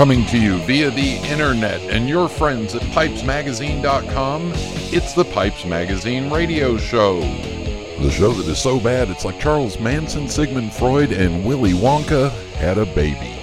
[0.00, 6.30] Coming to you via the internet and your friends at pipesmagazine.com, it's the Pipes Magazine
[6.30, 7.20] radio show.
[7.20, 12.30] The show that is so bad it's like Charles Manson, Sigmund Freud, and Willy Wonka
[12.54, 13.36] had a baby.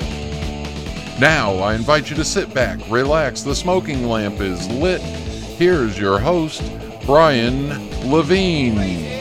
[1.20, 5.02] Now, I invite you to sit back, relax, the smoking lamp is lit.
[5.02, 6.64] Here's your host,
[7.06, 7.70] Brian
[8.10, 9.17] Levine.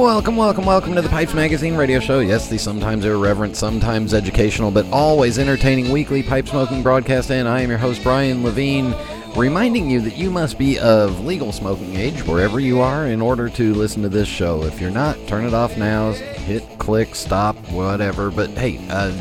[0.00, 2.20] Welcome, welcome, welcome to the Pipes Magazine radio show.
[2.20, 7.30] Yes, the sometimes irreverent, sometimes educational, but always entertaining weekly pipe smoking broadcast.
[7.30, 8.94] And I am your host, Brian Levine,
[9.36, 13.50] reminding you that you must be of legal smoking age wherever you are in order
[13.50, 14.62] to listen to this show.
[14.62, 18.30] If you're not, turn it off now, hit click, stop, whatever.
[18.30, 19.12] But hey, uh,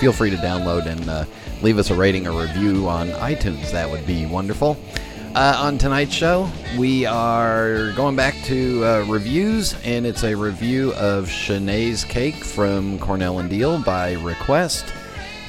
[0.00, 1.24] feel free to download and uh,
[1.62, 3.70] leave us a rating or review on iTunes.
[3.70, 4.76] That would be wonderful.
[5.36, 6.48] Uh, on tonight's show,
[6.78, 12.98] we are going back to uh, reviews, and it's a review of Chenet's Cake from
[12.98, 14.86] Cornell and Diehl by request.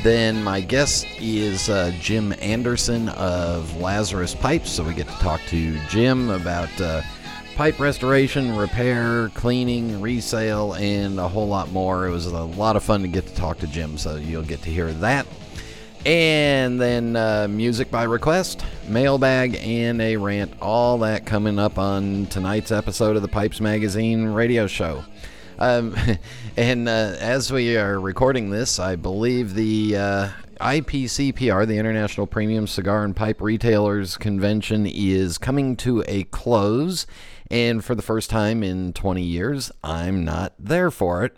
[0.03, 5.39] Then my guest is uh, Jim Anderson of Lazarus Pipes, so we get to talk
[5.47, 7.01] to Jim about uh,
[7.55, 12.07] pipe restoration, repair, cleaning, resale, and a whole lot more.
[12.07, 14.61] It was a lot of fun to get to talk to Jim, so you'll get
[14.63, 15.25] to hear that.
[16.05, 20.53] And then uh, music by request, mailbag, and a rant.
[20.61, 25.03] All that coming up on tonight's episode of the Pipes Magazine radio show.
[25.59, 25.95] Um,
[26.57, 30.29] and uh, as we are recording this, I believe the uh,
[30.61, 37.05] IPCPR, the International Premium Cigar and Pipe Retailers Convention, is coming to a close.
[37.49, 41.37] And for the first time in 20 years, I'm not there for it.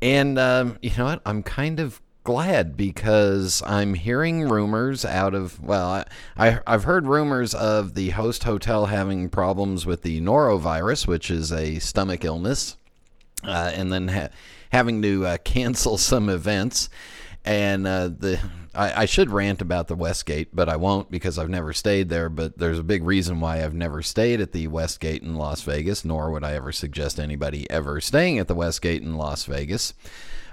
[0.00, 1.22] And um, you know what?
[1.26, 6.04] I'm kind of glad because I'm hearing rumors out of well, I,
[6.36, 11.50] I have heard rumors of the host hotel having problems with the norovirus, which is
[11.50, 12.76] a stomach illness,
[13.44, 14.28] uh, and then ha-
[14.70, 16.90] having to uh, cancel some events.
[17.46, 18.38] And uh, the
[18.74, 22.28] I, I should rant about the Westgate, but I won't because I've never stayed there.
[22.28, 26.04] But there's a big reason why I've never stayed at the Westgate in Las Vegas,
[26.04, 29.94] nor would I ever suggest anybody ever staying at the Westgate in Las Vegas.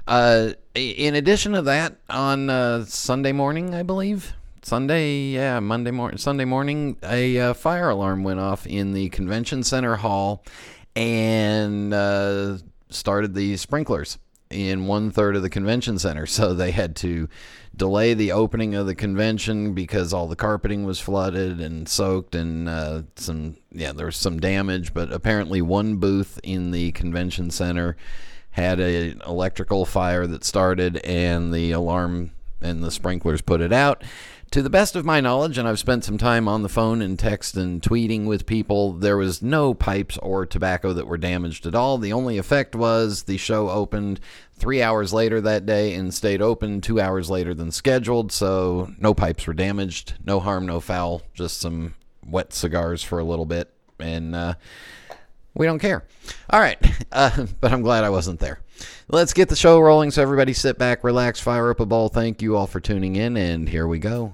[0.08, 6.18] Uh, in addition to that, on uh, Sunday morning, I believe Sunday, yeah, Monday morning,
[6.18, 10.44] Sunday morning, a uh, fire alarm went off in the convention center hall,
[10.96, 12.58] and uh,
[12.90, 14.18] started the sprinklers
[14.50, 16.26] in one third of the convention center.
[16.36, 17.28] So they had to
[17.76, 22.70] delay the opening of the convention because all the carpeting was flooded and soaked, and
[22.70, 24.94] uh, some yeah, there was some damage.
[24.94, 27.98] But apparently, one booth in the convention center
[28.56, 34.02] had an electrical fire that started and the alarm and the sprinklers put it out.
[34.52, 37.20] To the best of my knowledge, and I've spent some time on the phone and
[37.20, 41.76] text and tweeting with people, there was no pipes or tobacco that were damaged at
[41.76, 41.98] all.
[41.98, 44.22] The only effect was the show opened
[44.54, 49.14] three hours later that day and stayed open two hours later than scheduled, so no
[49.14, 50.14] pipes were damaged.
[50.24, 51.96] No harm, no foul, just some
[52.26, 53.74] wet cigars for a little bit.
[54.00, 54.54] And, uh,
[55.56, 56.06] we don't care.
[56.50, 56.78] All right,
[57.12, 58.60] uh, but I'm glad I wasn't there.
[59.08, 60.12] Let's get the show rolling.
[60.12, 62.10] So everybody, sit back, relax, fire up a ball.
[62.10, 64.34] Thank you all for tuning in, and here we go.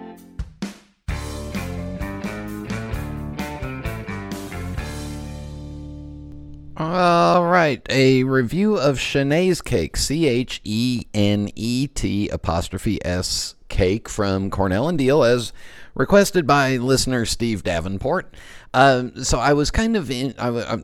[7.03, 13.55] All right, a review of Chenet's Cake, C H E N E T apostrophe S
[13.69, 15.51] cake from Cornell and Diehl, as
[15.95, 18.35] requested by listener Steve Davenport.
[18.75, 20.35] Um, so I was kind of in.
[20.37, 20.83] I, I,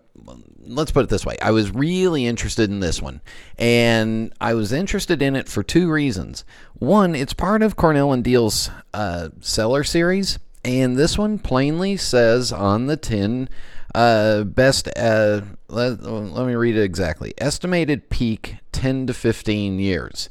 [0.65, 3.21] let's put it this way: I was really interested in this one,
[3.59, 6.45] and I was interested in it for two reasons.
[6.79, 12.87] One, it's part of Cornell and Diehl's uh, series, and this one plainly says on
[12.87, 13.49] the tin
[13.95, 17.33] uh, best, uh, let, let me read it exactly.
[17.37, 20.29] Estimated peak 10 to 15 years.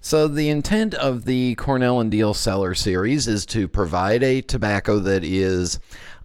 [0.00, 5.00] So, the intent of the Cornell and Diehl Cellar series is to provide a tobacco
[5.00, 5.80] that is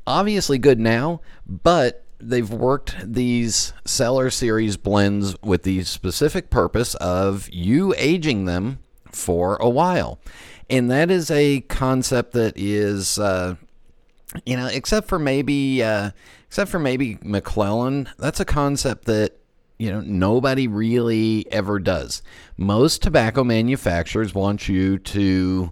[0.06, 7.50] obviously good now, but they've worked these Cellar series blends with the specific purpose of
[7.52, 8.78] you aging them
[9.12, 10.20] for a while.
[10.70, 13.56] And that is a concept that is, uh,
[14.46, 15.82] you know, except for maybe.
[15.82, 16.12] Uh,
[16.52, 19.38] except for maybe McClelland, That's a concept that
[19.80, 22.22] you know, nobody really ever does.
[22.58, 25.72] Most tobacco manufacturers want you to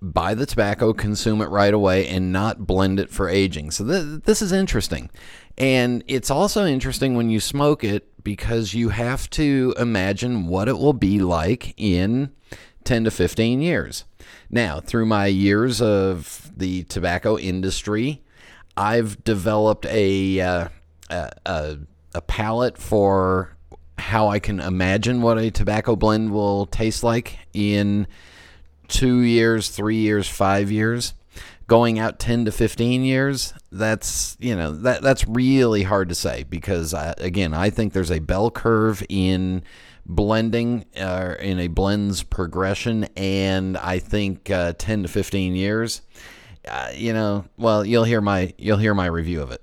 [0.00, 3.72] buy the tobacco, consume it right away, and not blend it for aging.
[3.72, 5.10] So th- this is interesting.
[5.58, 10.78] And it's also interesting when you smoke it because you have to imagine what it
[10.78, 12.30] will be like in
[12.84, 14.04] 10 to 15 years.
[14.48, 18.22] Now, through my years of the tobacco industry,
[18.76, 20.68] I've developed a, uh,
[21.10, 21.78] a, a,
[22.14, 23.54] a palette for
[23.98, 28.06] how I can imagine what a tobacco blend will taste like in
[28.88, 31.14] two years, three years, five years.
[31.66, 36.42] Going out 10 to 15 years, that's, you know, that that's really hard to say
[36.42, 39.62] because I, again, I think there's a bell curve in
[40.04, 46.02] blending uh, in a blends progression and I think uh, 10 to 15 years
[46.68, 49.62] uh, you know, well, you'll hear my you'll hear my review of it.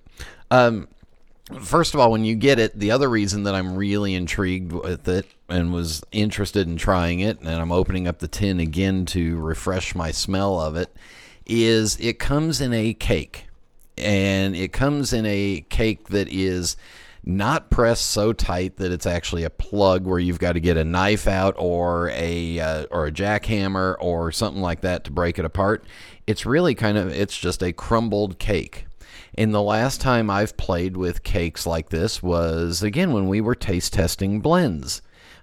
[0.50, 0.88] Um,
[1.60, 5.08] first of all, when you get it, the other reason that I'm really intrigued with
[5.08, 9.40] it and was interested in trying it, and I'm opening up the tin again to
[9.40, 10.96] refresh my smell of it,
[11.46, 13.48] is it comes in a cake.
[13.98, 16.76] And it comes in a cake that is
[17.24, 20.84] not pressed so tight that it's actually a plug where you've got to get a
[20.84, 25.46] knife out or a uh, or a jackhammer or something like that to break it
[25.46, 25.84] apart.
[26.28, 28.86] It's really kind of it's just a crumbled cake.
[29.36, 33.56] And the last time I've played with cakes like this was again when we were
[33.56, 35.02] taste testing blends.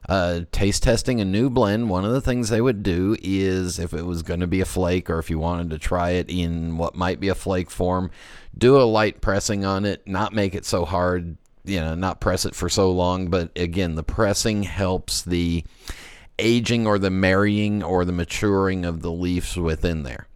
[0.09, 3.93] Uh, taste testing a new blend, one of the things they would do is if
[3.93, 6.79] it was going to be a flake or if you wanted to try it in
[6.79, 8.11] what might be a flake form,
[8.57, 11.37] do a light pressing on it, not make it so hard
[11.69, 15.63] you know not press it for so long but again the pressing helps the
[16.39, 20.27] aging or the marrying or the maturing of the leaves within there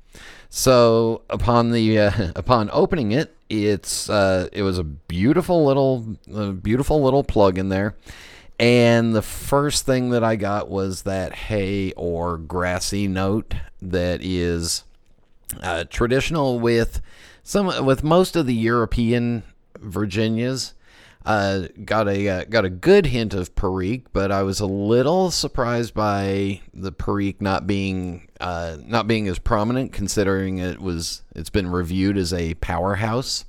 [0.54, 6.00] so upon the uh, upon opening it it's uh, it was a beautiful little
[6.54, 7.94] beautiful little plug in there.
[8.58, 14.84] And the first thing that I got was that hay or grassy note that is
[15.62, 17.00] uh, traditional with
[17.42, 19.42] some with most of the European
[19.78, 20.74] Virginias
[21.24, 25.30] uh, got a uh, got a good hint of Perique, but I was a little
[25.30, 31.50] surprised by the Perique not being uh, not being as prominent, considering it was it's
[31.50, 33.44] been reviewed as a powerhouse.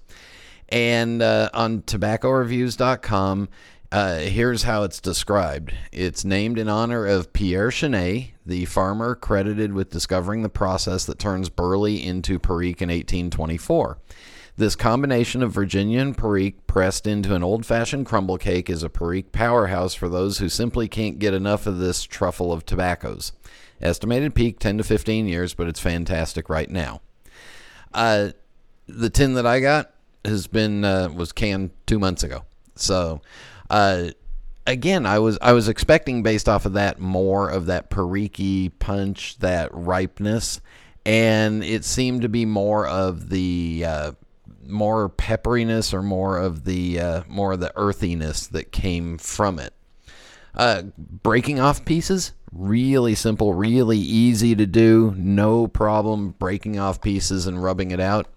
[0.70, 3.50] And uh, on TobaccoReviews.com,
[3.92, 5.72] uh, here's how it's described.
[5.92, 11.20] It's named in honor of Pierre Chenet, the farmer credited with discovering the process that
[11.20, 14.00] turns burley into Perique in 1824.
[14.56, 18.90] This combination of Virginia and Perique pressed into an old fashioned crumble cake is a
[18.90, 23.32] Perique powerhouse for those who simply can't get enough of this truffle of tobaccos.
[23.82, 27.02] Estimated peak 10 to 15 years, but it's fantastic right now.
[27.96, 28.30] Uh,
[28.88, 29.92] the tin that I got
[30.24, 32.44] has been uh, was canned two months ago,
[32.76, 33.22] so
[33.70, 34.10] uh,
[34.68, 39.38] again, I was I was expecting based off of that more of that Perique punch,
[39.40, 40.62] that ripeness,
[41.06, 44.12] and it seemed to be more of the uh,
[44.68, 49.74] more pepperiness or more of the uh, more of the earthiness that came from it.
[50.56, 57.48] Uh, breaking off pieces, really simple, really easy to do, no problem breaking off pieces
[57.48, 58.28] and rubbing it out.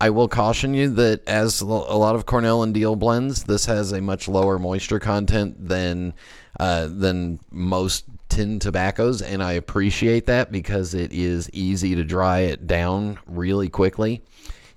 [0.00, 3.92] I will caution you that as a lot of Cornell and Diehl blends, this has
[3.92, 6.12] a much lower moisture content than
[6.60, 12.40] uh, than most tin tobaccos, and I appreciate that because it is easy to dry
[12.40, 14.22] it down really quickly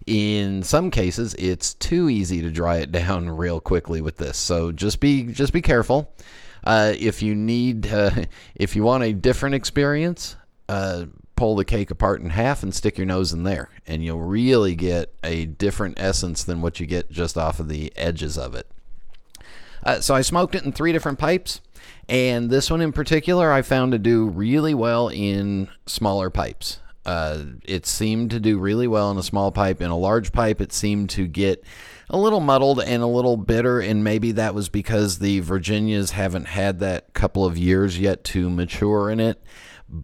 [0.09, 4.37] in some cases it's too easy to dry it down real quickly with this.
[4.37, 6.11] So just be just be careful.
[6.63, 8.11] Uh, if you need uh,
[8.55, 10.35] if you want a different experience
[10.67, 14.19] uh, pull the cake apart in half and stick your nose in there and you'll
[14.19, 18.55] really get a different essence than what you get just off of the edges of
[18.55, 18.67] it.
[19.83, 21.61] Uh, so i smoked it in three different pipes
[22.09, 27.43] and this one in particular i found to do really well in smaller pipes uh,
[27.65, 29.81] it seemed to do really well in a small pipe.
[29.81, 31.63] In a large pipe, it seemed to get
[32.07, 36.45] a little muddled and a little bitter, and maybe that was because the Virginias haven't
[36.45, 39.41] had that couple of years yet to mature in it.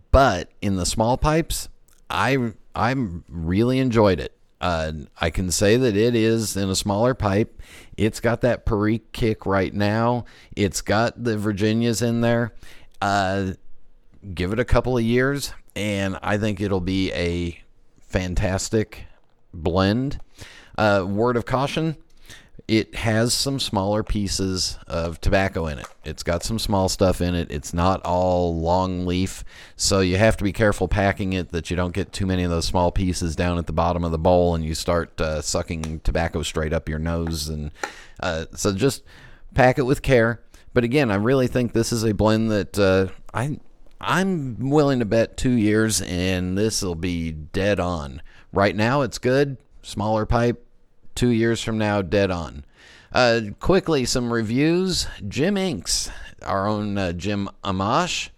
[0.09, 1.69] But in the small pipes,
[2.09, 2.95] I I
[3.29, 4.35] really enjoyed it.
[4.59, 7.61] Uh, I can say that it is in a smaller pipe.
[7.97, 10.25] It's got that Perique kick right now.
[10.55, 12.55] It's got the Virginias in there.
[12.99, 13.51] Uh,
[14.33, 17.59] give it a couple of years and I think it'll be a
[17.99, 19.05] fantastic
[19.53, 20.19] blend.
[20.77, 21.97] Uh, word of caution
[22.67, 25.85] it has some smaller pieces of tobacco in it.
[26.03, 27.51] It's got some small stuff in it.
[27.51, 29.43] It's not all long leaf,
[29.75, 32.49] so you have to be careful packing it that you don't get too many of
[32.49, 35.99] those small pieces down at the bottom of the bowl and you start uh, sucking
[35.99, 37.49] tobacco straight up your nose.
[37.49, 37.69] And
[38.19, 39.03] uh, so just
[39.53, 40.41] pack it with care
[40.75, 43.61] but again, I really think this is a blend that uh, I
[43.99, 48.21] I'm willing to bet two years, and this will be dead on.
[48.51, 50.65] Right now, it's good, smaller pipe.
[51.15, 52.65] Two years from now, dead on.
[53.13, 55.07] Uh, quickly, some reviews.
[55.27, 56.09] Jim Inks,
[56.43, 58.29] our own uh, Jim Amash,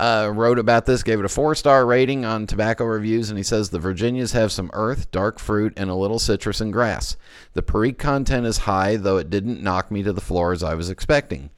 [0.00, 3.44] uh, wrote about this, gave it a four star rating on tobacco reviews, and he
[3.44, 7.16] says the Virginias have some earth, dark fruit, and a little citrus and grass.
[7.52, 10.74] The Perique content is high, though it didn't knock me to the floor as I
[10.74, 11.50] was expecting.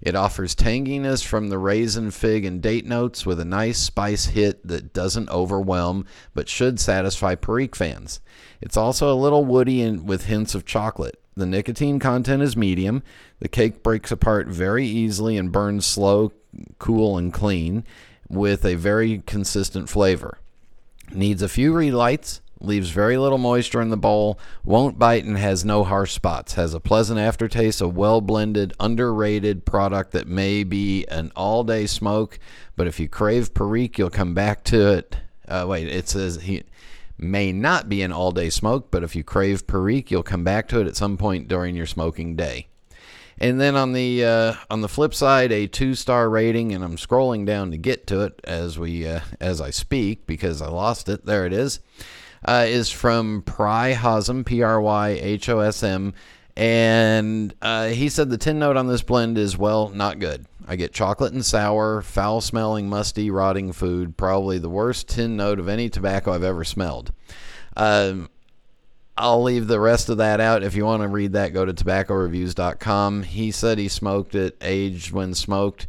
[0.00, 4.66] It offers tanginess from the raisin, fig, and date notes with a nice spice hit
[4.66, 8.20] that doesn't overwhelm but should satisfy Perique fans.
[8.60, 11.20] It's also a little woody and with hints of chocolate.
[11.36, 13.02] The nicotine content is medium.
[13.40, 16.32] The cake breaks apart very easily and burns slow,
[16.78, 17.84] cool, and clean
[18.28, 20.38] with a very consistent flavor.
[21.12, 25.64] Needs a few relights, leaves very little moisture in the bowl, won't bite, and has
[25.64, 26.54] no harsh spots.
[26.54, 31.86] Has a pleasant aftertaste, a well blended, underrated product that may be an all day
[31.86, 32.38] smoke,
[32.76, 35.16] but if you crave Perique, you'll come back to it.
[35.46, 36.62] Uh, wait, it says he
[37.16, 40.68] may not be an all day smoke, but if you crave Perique, you'll come back
[40.68, 42.68] to it at some point during your smoking day.
[43.40, 46.96] And then on the uh, on the flip side, a two star rating, and I'm
[46.96, 51.08] scrolling down to get to it as we uh, as I speak because I lost
[51.08, 51.24] it.
[51.24, 51.78] There it is.
[52.44, 56.14] Uh, is from Pry Hosm, P R Y H O S M,
[56.56, 60.46] and uh, he said the tin note on this blend is well not good.
[60.66, 64.16] I get chocolate and sour, foul smelling, musty, rotting food.
[64.16, 67.12] Probably the worst tin note of any tobacco I've ever smelled.
[67.76, 68.28] Um,
[69.16, 70.62] I'll leave the rest of that out.
[70.62, 73.22] If you want to read that, go to tobaccoreviews.com.
[73.24, 75.86] He said he smoked it, aged when smoked,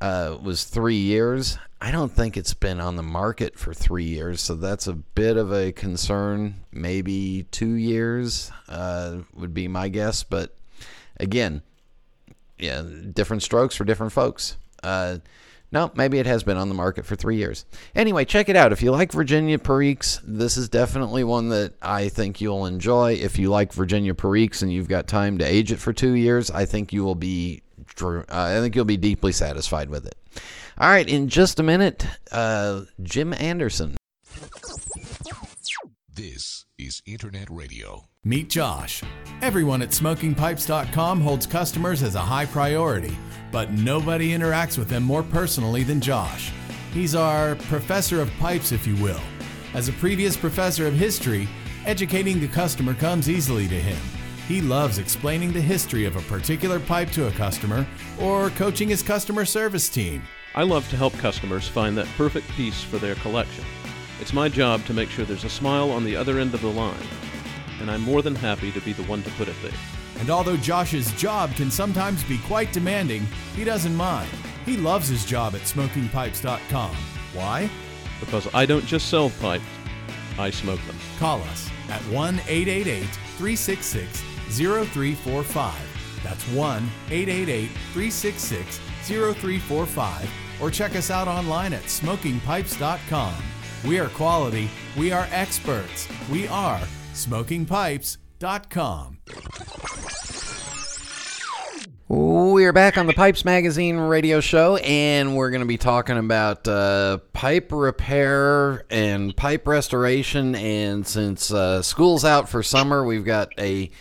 [0.00, 1.58] uh, was three years.
[1.80, 5.36] I don't think it's been on the market for three years, so that's a bit
[5.36, 6.56] of a concern.
[6.72, 10.54] Maybe two years uh, would be my guess, but
[11.18, 11.62] again,
[12.58, 14.56] yeah, different strokes for different folks.
[14.82, 15.18] Uh,
[15.72, 17.64] no, maybe it has been on the market for three years.
[17.94, 18.72] Anyway, check it out.
[18.72, 23.12] If you like Virginia Periques, this is definitely one that I think you'll enjoy.
[23.12, 26.50] If you like Virginia Periques and you've got time to age it for two years,
[26.50, 27.62] I think you will be.
[28.02, 30.14] Uh, I think you'll be deeply satisfied with it.
[30.78, 33.96] All right, in just a minute, uh, Jim Anderson.
[36.14, 38.04] This is Internet Radio.
[38.24, 39.02] Meet Josh.
[39.42, 43.16] Everyone at smokingpipes.com holds customers as a high priority,
[43.50, 46.52] but nobody interacts with them more personally than Josh.
[46.92, 49.20] He's our professor of pipes, if you will.
[49.72, 51.48] As a previous professor of history,
[51.86, 54.19] educating the customer comes easily to him.
[54.50, 57.86] He loves explaining the history of a particular pipe to a customer
[58.20, 60.24] or coaching his customer service team.
[60.56, 63.64] I love to help customers find that perfect piece for their collection.
[64.20, 66.66] It's my job to make sure there's a smile on the other end of the
[66.66, 67.06] line,
[67.80, 69.70] and I'm more than happy to be the one to put it there.
[70.18, 74.32] And although Josh's job can sometimes be quite demanding, he doesn't mind.
[74.66, 76.96] He loves his job at smokingpipes.com.
[77.34, 77.70] Why?
[78.18, 79.62] Because I don't just sell pipes,
[80.40, 80.96] I smoke them.
[81.20, 83.04] Call us at 1 888
[83.38, 86.00] 366 0345.
[86.22, 90.30] That's 1 888 366 0345.
[90.60, 93.34] Or check us out online at smokingpipes.com.
[93.86, 94.68] We are quality.
[94.96, 96.08] We are experts.
[96.30, 96.80] We are
[97.14, 99.18] smokingpipes.com.
[102.08, 106.66] We're back on the Pipes Magazine radio show, and we're going to be talking about
[106.66, 110.56] uh, pipe repair and pipe restoration.
[110.56, 113.92] And since uh, school's out for summer, we've got a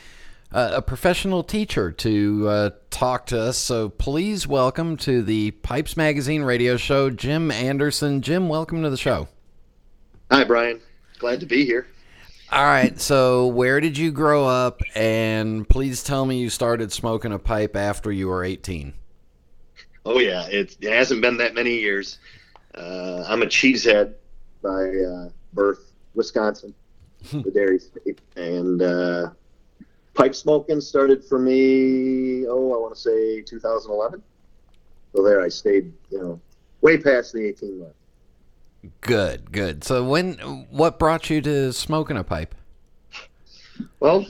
[0.52, 3.58] uh, a professional teacher to uh, talk to us.
[3.58, 8.22] So please welcome to the Pipes Magazine radio show, Jim Anderson.
[8.22, 9.28] Jim, welcome to the show.
[10.32, 10.80] Hi, Brian.
[11.20, 11.88] Glad to be here.
[12.52, 13.00] All right.
[13.00, 14.82] So, where did you grow up?
[14.96, 18.94] And please tell me you started smoking a pipe after you were 18.
[20.06, 20.48] Oh, yeah.
[20.48, 22.18] It, it hasn't been that many years.
[22.74, 24.16] Uh, I'm a cheesehead
[24.64, 26.74] by uh, birth, Wisconsin,
[27.32, 28.20] the dairy state.
[28.36, 29.30] And uh,
[30.20, 34.22] pipe smoking started for me, oh, I want to say 2011.
[35.16, 36.42] So, there I stayed, you know,
[36.82, 37.94] way past the 18 month.
[39.02, 39.84] Good, good.
[39.84, 40.34] So when
[40.70, 42.56] what brought you to smoking a pipe?
[44.00, 44.26] Well,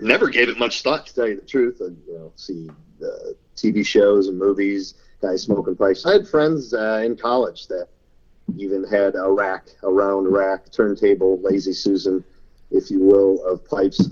[0.00, 1.80] never gave it much thought to tell you the truth.
[1.80, 2.68] And you know, see
[2.98, 6.04] the TV shows and movies, guys smoking pipes.
[6.04, 7.88] I had friends uh, in college that
[8.56, 12.24] even had a rack, a round rack, turntable, lazy Susan,
[12.70, 14.08] if you will, of pipes.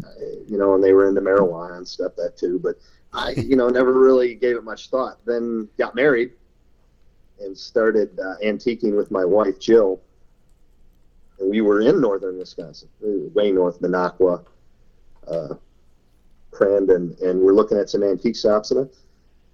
[0.48, 2.58] You know, and they were into marijuana and stuff that too.
[2.62, 2.76] But
[3.12, 5.18] I, you know, never really gave it much thought.
[5.24, 6.32] Then got married
[7.40, 10.00] and started uh, antiquing with my wife Jill.
[11.38, 14.42] And we were in northern Wisconsin, way north, Minocqua,
[15.28, 15.54] uh,
[16.50, 18.70] Crandon, and we're looking at some antique shops.
[18.70, 18.88] And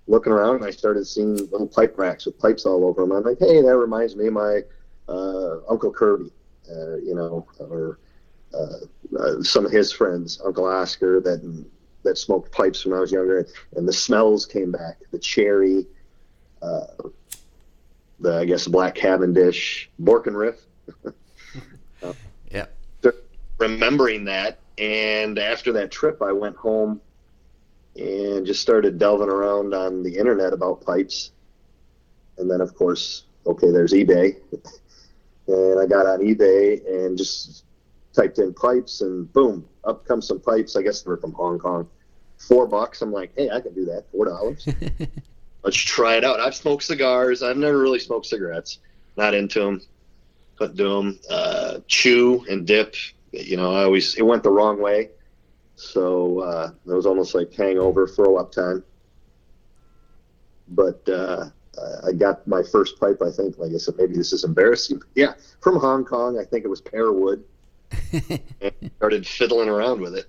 [0.07, 3.13] looking around and I started seeing little pipe racks with pipes all over them.
[3.13, 4.61] I'm like, hey, that reminds me of my
[5.09, 6.31] uh, Uncle Kirby,
[6.71, 7.99] uh, you know, or
[8.55, 11.65] uh, uh, some of his friends, Uncle Oscar, that
[12.03, 14.99] that smoked pipes when I was younger, and the smells came back.
[15.11, 15.87] The cherry,
[16.61, 16.87] uh,
[18.21, 20.61] the I guess the Black Cavendish, Borkum Riff.
[22.03, 22.13] uh,
[22.51, 22.67] yeah.
[23.59, 27.01] Remembering that, and after that trip, I went home
[27.97, 31.33] and just started delving around on the internet about pipes.
[32.39, 34.37] And then, of course, okay, there's eBay.
[35.47, 37.65] and I got on eBay and just
[38.13, 40.77] typed in pipes, and boom, up comes some pipes.
[40.77, 41.89] I guess they're from Hong Kong.
[42.39, 43.03] Four bucks.
[43.03, 44.05] I'm like, hey, I can do that.
[44.11, 44.67] Four dollars.
[45.63, 46.41] Let's try it out.
[46.41, 47.43] I've smoked cigars.
[47.43, 48.79] I've never really smoked cigarettes.
[49.17, 49.81] Not into them.
[50.57, 51.21] Couldn't do them.
[51.31, 52.95] Uh, chew and dip.
[53.31, 55.11] You know, I always it went the wrong way.
[55.77, 58.85] So uh, it was almost like hangover, throw up time.
[60.69, 61.51] But uh,
[62.07, 65.01] I got my first pipe, I think, like I said, maybe this is embarrassing.
[65.15, 66.39] Yeah, from Hong Kong.
[66.39, 67.39] I think it was pear wood.
[67.39, 67.45] and
[68.97, 70.27] started fiddling around with it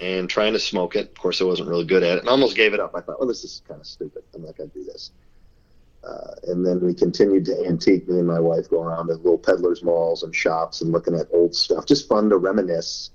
[0.00, 1.08] and trying to smoke it.
[1.08, 2.94] Of course, I wasn't really good at it and almost gave it up.
[2.94, 4.22] I thought, well, this is kind of stupid.
[4.34, 5.10] I'm not going to do this.
[6.04, 8.08] Uh, and then we continued to antique.
[8.08, 11.26] Me and my wife go around to little peddlers malls and shops and looking at
[11.32, 11.86] old stuff.
[11.86, 13.10] Just fun to reminisce.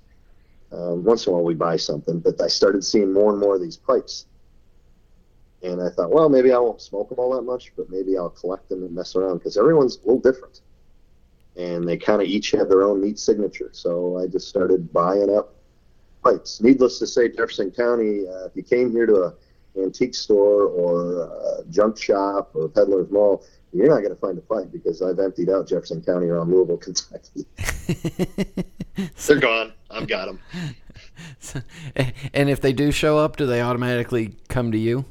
[0.72, 3.56] Um, once in a while we buy something, but I started seeing more and more
[3.56, 4.26] of these pipes.
[5.62, 8.30] And I thought, well, maybe I won't smoke them all that much, but maybe I'll
[8.30, 10.60] collect them and mess around because everyone's a little different.
[11.56, 13.70] And they kind of each have their own neat signature.
[13.72, 15.54] So I just started buying up
[16.24, 16.60] pipes.
[16.62, 19.34] Needless to say, Jefferson County, uh, if you came here to a
[19.76, 24.36] antique store or a junk shop or a peddler's mall, you're not going to find
[24.36, 27.46] a pipe because I've emptied out Jefferson County around Louisville, Kentucky.
[29.26, 29.72] They're gone.
[29.90, 30.40] I've got them.
[32.34, 35.04] and if they do show up, do they automatically come to you?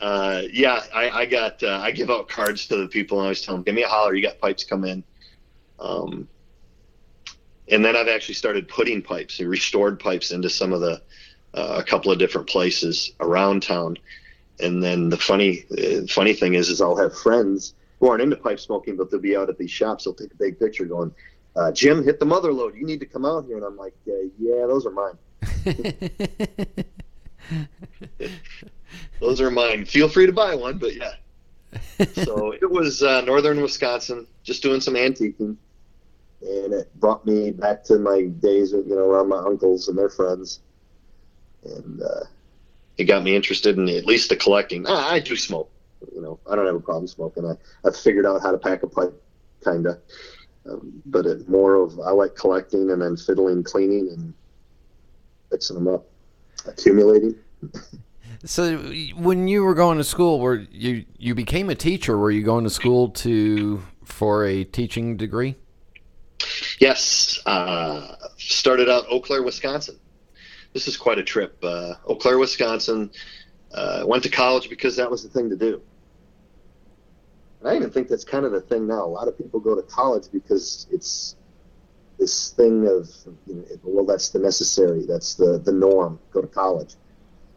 [0.00, 3.26] Uh, yeah, I, I got uh, I give out cards to the people and I
[3.26, 4.14] always tell them, "Give me a holler.
[4.14, 5.04] You got pipes come in."
[5.82, 6.28] Um,
[7.68, 11.02] and then I've actually started putting pipes, and restored pipes into some of the
[11.54, 13.98] uh, a couple of different places around town.
[14.60, 18.36] And then the funny uh, funny thing is, is I'll have friends who aren't into
[18.36, 20.04] pipe smoking, but they'll be out at these shops.
[20.04, 21.12] They'll take a big picture, going,
[21.56, 22.76] uh, "Jim, hit the mother load.
[22.76, 25.18] You need to come out here." And I'm like, "Yeah, those are mine."
[29.20, 29.84] those are mine.
[29.84, 31.14] Feel free to buy one, but yeah.
[32.24, 35.56] so it was uh, northern Wisconsin, just doing some antiquing,
[36.42, 40.08] and it brought me back to my days, you know, around my uncles and their
[40.08, 40.60] friends,
[41.64, 42.24] and uh,
[42.98, 44.84] it got me interested in at least the collecting.
[44.86, 45.70] Ah, I do smoke,
[46.14, 47.46] you know, I don't have a problem smoking.
[47.46, 47.54] I
[47.86, 49.14] I've figured out how to pack a pipe,
[49.64, 49.98] kinda,
[50.68, 54.34] um, but it more of I like collecting and then fiddling, cleaning, and
[55.50, 56.06] fixing them up,
[56.66, 57.36] accumulating.
[58.44, 58.76] So,
[59.14, 62.18] when you were going to school, were you you became a teacher?
[62.18, 65.54] Were you going to school to for a teaching degree?
[66.82, 70.00] Yes, uh, started out Eau Claire, Wisconsin.
[70.72, 71.56] This is quite a trip.
[71.62, 73.08] Uh, Eau Claire, Wisconsin.
[73.72, 75.80] Uh, went to college because that was the thing to do.
[77.60, 79.04] And I even think that's kind of the thing now.
[79.04, 81.36] A lot of people go to college because it's
[82.18, 83.08] this thing of,
[83.46, 86.18] you know, well, that's the necessary, that's the the norm.
[86.32, 86.96] Go to college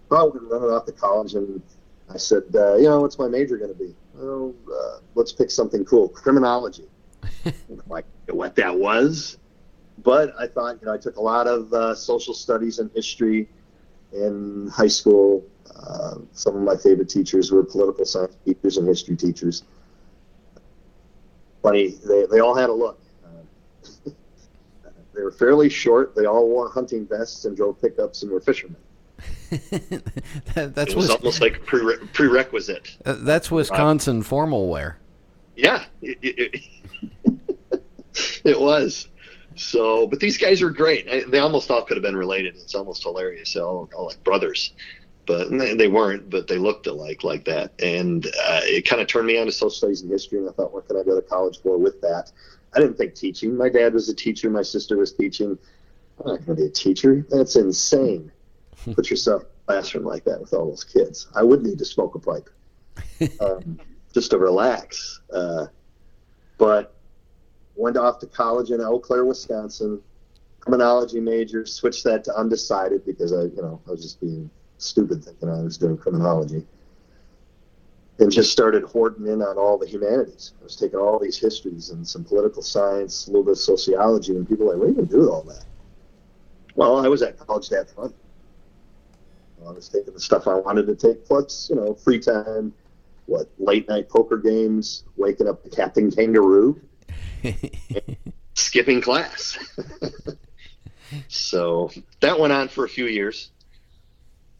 [0.07, 1.63] probably running off to college, and
[2.13, 3.95] I said, uh, you know, what's my major going to be?
[4.13, 6.85] Well, uh, let's pick something cool, criminology.
[7.87, 9.37] Like what that was,
[10.03, 13.47] but I thought, you know, I took a lot of uh, social studies and history
[14.13, 15.45] in high school.
[15.75, 19.63] Uh, some of my favorite teachers were political science teachers and history teachers.
[21.61, 22.99] Funny, they, they all had a look.
[23.25, 24.09] Uh,
[25.13, 26.15] they were fairly short.
[26.15, 28.77] They all wore hunting vests and drove pickups and were fishermen.
[29.49, 32.97] that, that's it was almost like a prere- prerequisite.
[33.05, 34.97] Uh, that's Wisconsin uh, formal wear.
[35.55, 36.61] Yeah, it, it,
[37.73, 37.83] it,
[38.43, 39.07] it, was.
[39.55, 41.31] So, but these guys are great.
[41.31, 42.55] They almost all could have been related.
[42.55, 43.53] It's almost hilarious.
[43.53, 44.73] They're all, all like brothers,
[45.25, 46.29] but they weren't.
[46.29, 49.51] But they looked alike like that, and uh, it kind of turned me on to
[49.51, 50.39] social studies and history.
[50.39, 52.31] And I thought, what can I go to college for with that?
[52.73, 53.55] I didn't think teaching.
[53.55, 54.49] My dad was a teacher.
[54.49, 55.57] My sister was teaching.
[56.19, 57.25] I'm not going to be a teacher.
[57.29, 58.31] That's insane
[58.93, 61.27] put yourself in a classroom like that with all those kids.
[61.35, 62.49] I would need to smoke a pipe
[63.39, 63.79] um,
[64.15, 65.19] just to relax.
[65.31, 65.67] Uh,
[66.57, 66.95] but
[67.75, 70.01] went off to college in Eau Claire, Wisconsin.
[70.61, 75.23] Criminology major, switched that to undecided because I, you know, I was just being stupid
[75.23, 76.65] thinking I was doing criminology.
[78.17, 80.53] And just started hoarding in on all the humanities.
[80.61, 84.37] I was taking all these histories and some political science, a little bit of sociology,
[84.37, 85.65] and people were like, what are you going to do with all that?
[86.75, 88.13] Well, I was at college to have fun.
[89.67, 92.73] I was taking the stuff I wanted to take, plus you know free time,
[93.25, 96.79] what late night poker games, waking up the Captain Kangaroo,
[98.53, 99.57] skipping class.
[101.27, 103.51] so that went on for a few years.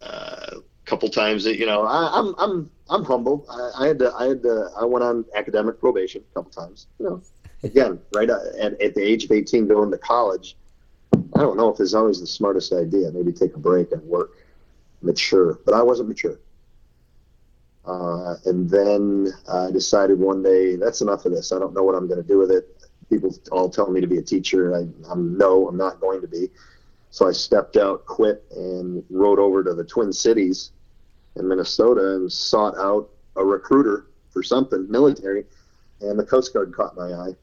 [0.02, 3.46] Uh, a couple times, that you know, I, I'm I'm I'm humble.
[3.50, 6.88] I, I had to I had to I went on academic probation a couple times.
[7.00, 7.22] You know,
[7.64, 10.56] again, right at, at the age of 18, going to college.
[11.36, 13.12] I don't know if it's always the smartest idea.
[13.12, 14.32] Maybe take a break and work
[15.02, 16.40] mature, but I wasn't mature.
[17.86, 21.52] Uh, and then I decided one day that's enough of this.
[21.52, 22.68] I don't know what I'm going to do with it.
[23.10, 24.76] People all tell me to be a teacher.
[24.76, 26.50] I, I'm no, I'm not going to be.
[27.12, 30.72] So I stepped out, quit, and rode over to the Twin Cities
[31.36, 35.46] in Minnesota and sought out a recruiter for something military,
[36.02, 37.36] and the Coast Guard caught my eye.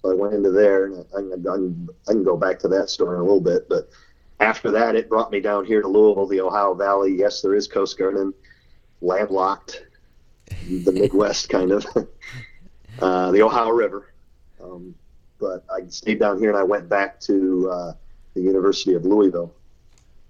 [0.00, 1.18] So I went into there, and I,
[1.50, 1.54] I,
[2.08, 3.90] I can go back to that story in a little bit, but
[4.40, 7.14] after that, it brought me down here to Louisville, the Ohio Valley.
[7.14, 8.34] Yes, there is Coast Guard and
[9.00, 9.84] landlocked,
[10.68, 11.86] the Midwest kind of,
[13.00, 14.12] uh, the Ohio River.
[14.62, 14.94] Um,
[15.38, 17.92] but I stayed down here and I went back to uh,
[18.34, 19.54] the University of Louisville.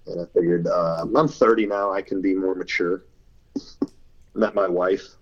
[0.05, 3.03] And I figured uh, I'm 30 now, I can be more mature.
[4.33, 5.15] Met my wife,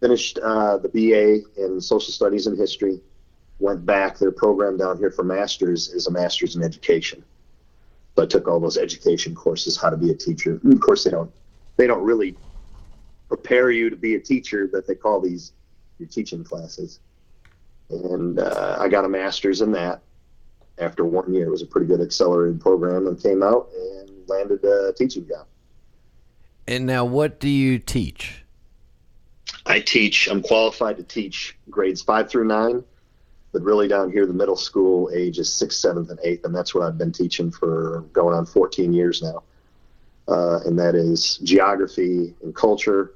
[0.00, 3.00] finished uh, the BA in Social Studies and History,
[3.60, 4.18] went back.
[4.18, 7.24] Their program down here for masters is a master's in education.
[8.16, 10.60] So I took all those education courses, how to be a teacher.
[10.64, 11.32] Of course, they don't
[11.82, 12.36] they don't really
[13.26, 15.52] prepare you to be a teacher, but they call these
[15.98, 17.00] your teaching classes.
[17.90, 20.00] And uh, I got a master's in that
[20.78, 21.46] after one year.
[21.46, 25.48] It was a pretty good accelerated program, and came out and landed a teaching job.
[26.68, 28.44] And now, what do you teach?
[29.66, 30.28] I teach.
[30.28, 32.84] I'm qualified to teach grades five through nine
[33.52, 36.74] but really down here the middle school age is sixth seventh and eighth and that's
[36.74, 39.42] what i've been teaching for going on 14 years now
[40.28, 43.14] uh, and that is geography and culture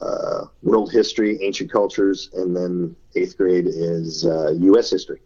[0.00, 5.20] uh, world history ancient cultures and then eighth grade is uh, us history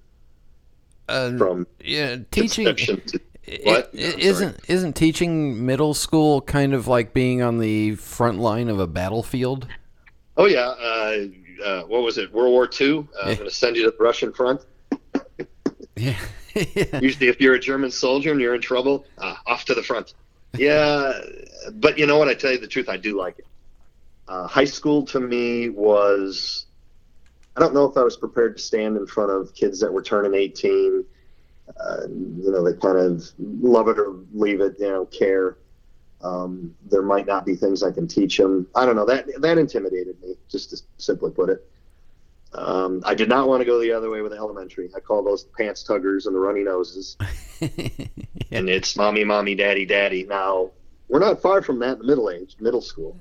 [1.08, 3.00] uh, from yeah teaching to,
[3.64, 3.90] what?
[3.92, 8.80] It, isn't isn't teaching middle school kind of like being on the front line of
[8.80, 9.66] a battlefield
[10.36, 11.26] oh yeah uh,
[11.64, 12.98] uh, what was it, World War II?
[12.98, 14.60] Uh, I'm going to send you to the Russian front.
[15.98, 16.14] Yeah.
[16.54, 16.98] yeah.
[17.00, 20.12] Usually, if you're a German soldier and you're in trouble, uh, off to the front.
[20.58, 21.12] Yeah,
[21.74, 22.28] but you know what?
[22.28, 23.46] I tell you the truth, I do like it.
[24.28, 26.66] Uh, high school to me was,
[27.56, 30.02] I don't know if I was prepared to stand in front of kids that were
[30.02, 31.04] turning 18.
[31.80, 35.58] Uh, you know, they kind of love it or leave it, you know, care.
[36.22, 38.66] Um, there might not be things I can teach them.
[38.74, 39.04] I don't know.
[39.04, 41.68] That that intimidated me, just to simply put it.
[42.56, 44.90] Um, I did not want to go the other way with the elementary.
[44.96, 47.16] I call those the pants tuggers and the runny noses.
[47.60, 48.06] yeah.
[48.50, 50.24] And it's mommy, mommy, daddy, daddy.
[50.24, 50.70] Now
[51.08, 53.16] we're not far from that in the middle age, middle school,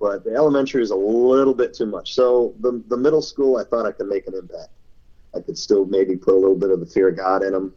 [0.00, 2.14] but the elementary is a little bit too much.
[2.14, 4.70] So the the middle school, I thought I could make an impact.
[5.34, 7.74] I could still maybe put a little bit of the fear of God in them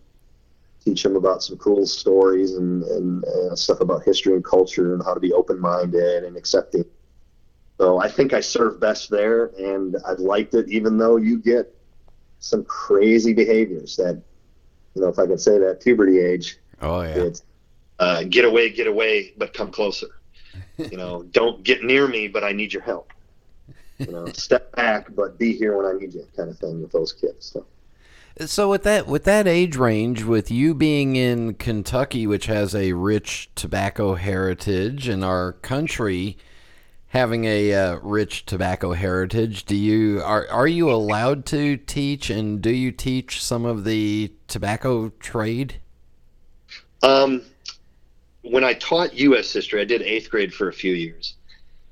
[0.84, 5.04] teach them about some cool stories and, and uh, stuff about history and culture and
[5.04, 6.86] how to be open-minded and accepting.
[7.80, 11.74] So I think I serve best there, and I've liked it, even though you get
[12.40, 14.22] some crazy behaviors that,
[14.96, 16.58] you know, if I can say that, puberty age.
[16.82, 17.16] Oh yeah.
[17.16, 17.44] It's
[18.00, 20.08] uh, get away, get away, but come closer.
[20.78, 23.14] you know, don't get near me, but I need your help.
[23.98, 26.92] You know, step back, but be here when I need you, kind of thing with
[26.92, 27.46] those kids.
[27.46, 27.66] So.
[28.46, 32.92] So with that with that age range, with you being in Kentucky, which has a
[32.92, 36.38] rich tobacco heritage, in our country
[37.10, 42.62] having a uh, rich tobacco heritage, do you are are you allowed to teach, and
[42.62, 45.76] do you teach some of the tobacco trade?
[47.04, 47.44] Um,
[48.42, 49.52] when I taught U.S.
[49.52, 51.36] history, I did eighth grade for a few years.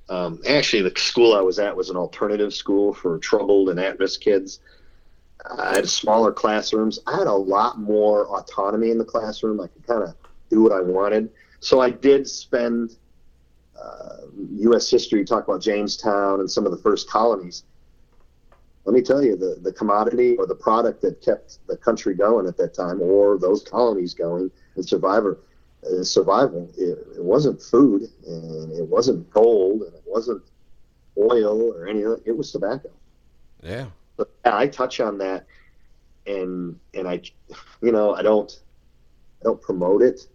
[0.10, 4.22] Um, actually, the school I was at was an alternative school for troubled and at-risk
[4.22, 4.60] kids.
[5.58, 7.00] I had smaller classrooms.
[7.08, 9.60] I had a lot more autonomy in the classroom.
[9.60, 10.16] I could kind of
[10.50, 11.30] do what I wanted.
[11.60, 12.96] So I did spend
[14.58, 14.90] U.S.
[14.90, 17.64] history, talk about Jamestown and some of the first colonies.
[18.86, 22.48] Let me tell you, the, the commodity or the product that kept the country going
[22.48, 25.40] at that time, or those colonies going and survivor,
[25.86, 30.42] uh, survival, it, it wasn't food, and it wasn't gold, and it wasn't
[31.18, 32.18] oil or anything.
[32.26, 32.90] It was tobacco.
[33.62, 33.88] Yeah.
[34.16, 35.46] But I touch on that,
[36.26, 37.22] and and I,
[37.82, 38.58] you know, I don't,
[39.42, 40.28] I don't promote it.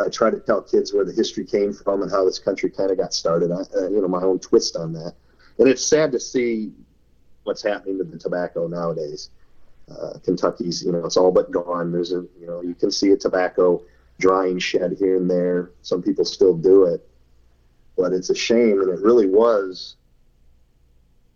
[0.00, 2.90] I try to tell kids where the history came from and how this country kind
[2.90, 3.52] of got started.
[3.52, 5.14] I, uh, you know, my own twist on that.
[5.58, 6.72] And it's sad to see
[7.44, 9.30] what's happening to the tobacco nowadays.
[9.90, 11.92] Uh, Kentucky's, you know, it's all but gone.
[11.92, 13.82] There's a, you know, you can see a tobacco
[14.18, 15.70] drying shed here and there.
[15.82, 17.06] Some people still do it,
[17.96, 19.96] but it's a shame, and it really was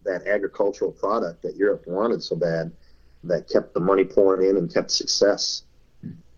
[0.04, 2.72] that agricultural product that Europe wanted so bad
[3.24, 5.64] that kept the money pouring in and kept success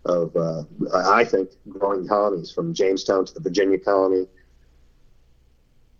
[0.09, 4.27] of, uh, I think, growing colonies from Jamestown to the Virginia colony.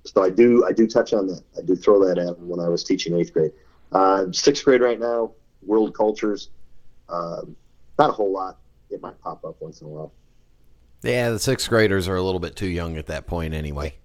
[0.05, 1.43] So I do, I do touch on that.
[1.57, 3.51] I do throw that at when I was teaching eighth grade.
[3.91, 6.49] Uh, sixth grade right now, world cultures.
[7.07, 7.41] Uh,
[7.97, 8.57] not a whole lot.
[8.89, 10.11] It might pop up once in a while.
[11.03, 13.95] Yeah, the sixth graders are a little bit too young at that point, anyway.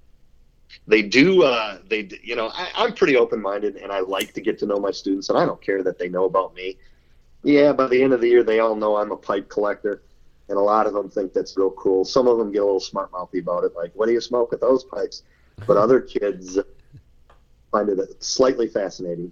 [0.86, 1.42] They do.
[1.42, 4.78] Uh, they, you know, I, I'm pretty open-minded, and I like to get to know
[4.78, 6.76] my students, and I don't care that they know about me.
[7.44, 10.02] Yeah, by the end of the year, they all know I'm a pipe collector,
[10.48, 12.04] and a lot of them think that's real cool.
[12.04, 14.60] Some of them get a little smart-mouthy about it, like, "What do you smoke with
[14.60, 15.22] those pipes?"
[15.66, 16.58] But other kids
[17.70, 19.30] find it slightly fascinating.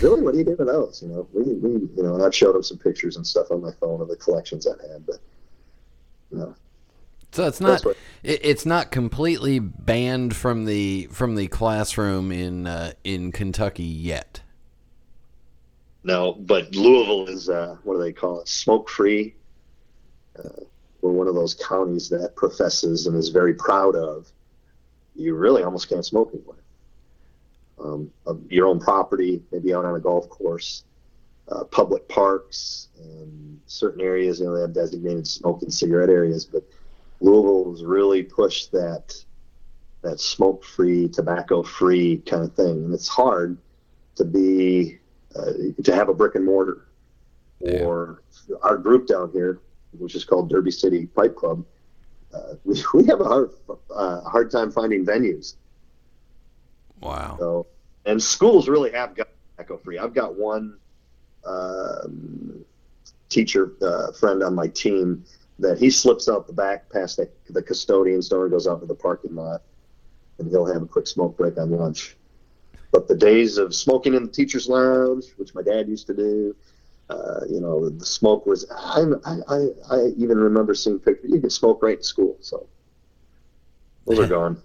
[0.00, 1.02] Really, what do you do with those?
[1.02, 3.62] You know, we, we, you know, and I've showed them some pictures and stuff on
[3.62, 5.16] my phone of the collections I've had, but
[6.30, 6.54] you know,
[7.32, 7.84] So it's not
[8.22, 14.42] it, it's not completely banned from the from the classroom in uh, in Kentucky yet.
[16.04, 18.48] No, but Louisville is uh, what do they call it?
[18.48, 19.34] Smoke free.
[20.38, 20.64] Uh,
[21.00, 24.30] we're one of those counties that professes and is very proud of.
[25.14, 26.56] You really almost can't smoke anywhere.
[27.80, 28.10] Um,
[28.48, 30.84] your own property, maybe out on a golf course,
[31.48, 34.40] uh, public parks, and certain areas.
[34.40, 36.62] You know, they have designated smoking cigarette areas, but
[37.20, 39.14] Louisville has really pushed that
[40.02, 43.58] that smoke free, tobacco free kind of thing, and it's hard
[44.14, 44.98] to be
[45.82, 46.88] to have a brick and mortar
[47.60, 48.22] or
[48.62, 49.60] our group down here,
[49.92, 51.64] which is called Derby City Pipe Club.
[52.32, 53.50] Uh, we, we have a hard,
[53.94, 55.54] uh, hard time finding venues.
[57.00, 57.36] Wow.
[57.38, 57.66] So,
[58.06, 59.98] and schools really have got tobacco free.
[59.98, 60.78] I've got one
[61.44, 62.64] um,
[63.28, 65.24] teacher uh, friend on my team
[65.58, 68.94] that he slips out the back past the, the custodian's door, goes out to the
[68.94, 69.62] parking lot,
[70.38, 72.16] and he'll have a quick smoke break on lunch.
[72.90, 76.56] But the days of smoking in the teacher's lounge, which my dad used to do,
[77.10, 78.66] uh, you know, the smoke was.
[78.70, 81.30] I, I, I even remember seeing pictures.
[81.30, 82.66] You could smoke right in school, so
[84.06, 84.62] those are gone.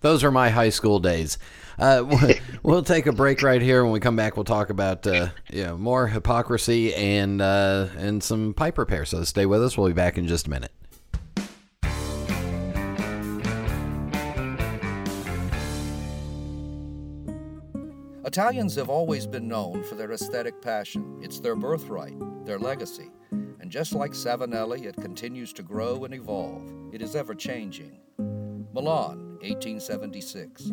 [0.00, 1.38] Those are my high school days.
[1.78, 2.04] Uh,
[2.62, 3.82] we'll take a break right here.
[3.82, 8.22] When we come back, we'll talk about uh, you know, more hypocrisy and uh, and
[8.22, 9.04] some pipe repair.
[9.04, 9.76] So stay with us.
[9.76, 10.72] We'll be back in just a minute.
[18.34, 21.20] Italians have always been known for their aesthetic passion.
[21.22, 23.12] It's their birthright, their legacy.
[23.30, 26.68] And just like Savinelli, it continues to grow and evolve.
[26.92, 27.96] It is ever changing.
[28.18, 30.72] Milan, 1876.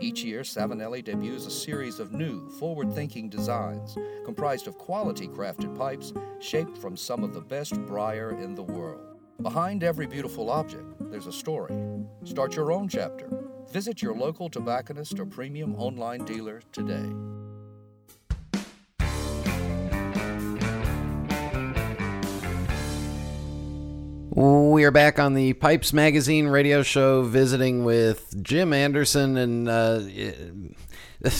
[0.00, 5.76] Each year, Savinelli debuts a series of new, forward thinking designs comprised of quality crafted
[5.76, 9.18] pipes shaped from some of the best briar in the world.
[9.42, 11.74] Behind every beautiful object, there's a story.
[12.24, 13.28] Start your own chapter.
[13.72, 17.12] Visit your local tobacconist or premium online dealer today.
[24.34, 30.00] We are back on the Pipes Magazine radio show, visiting with Jim Anderson, and uh,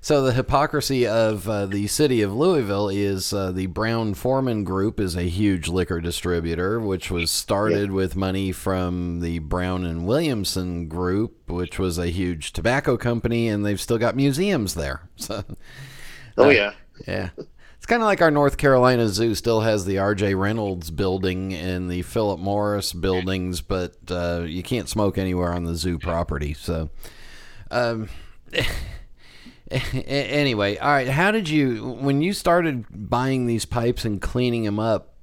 [0.00, 5.14] so the hypocrisy of uh, the city of Louisville is uh, the Brown-Forman Group is
[5.14, 7.94] a huge liquor distributor, which was started yeah.
[7.94, 13.64] with money from the Brown and Williamson Group, which was a huge tobacco company, and
[13.64, 15.08] they've still got museums there.
[15.20, 15.44] So,
[16.36, 16.72] oh yeah,
[17.06, 17.28] yeah.
[17.90, 20.36] Kind of like our North Carolina Zoo still has the R.J.
[20.36, 25.74] Reynolds building and the Philip Morris buildings, but uh, you can't smoke anywhere on the
[25.74, 26.54] zoo property.
[26.54, 26.90] So,
[27.72, 28.08] um,
[29.72, 31.08] anyway, all right.
[31.08, 35.16] How did you, when you started buying these pipes and cleaning them up,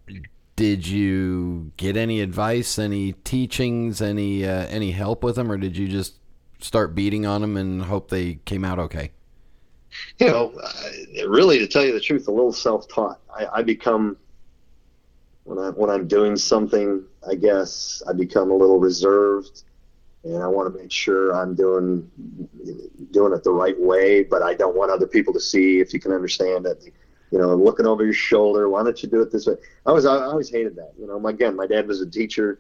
[0.57, 5.77] did you get any advice, any teachings, any uh, any help with them, or did
[5.77, 6.15] you just
[6.59, 9.11] start beating on them and hope they came out okay?
[10.19, 13.19] You know, uh, really, to tell you the truth, a little self-taught.
[13.35, 14.17] I, I become
[15.47, 19.63] when I when I'm doing something, I guess I become a little reserved,
[20.23, 22.09] and I want to make sure I'm doing
[23.11, 24.23] doing it the right way.
[24.23, 26.83] But I don't want other people to see if you can understand it.
[27.31, 28.69] You know, looking over your shoulder.
[28.69, 29.55] Why don't you do it this way?
[29.85, 30.93] I was I always hated that.
[30.99, 32.59] You know, my, again, my dad was a teacher.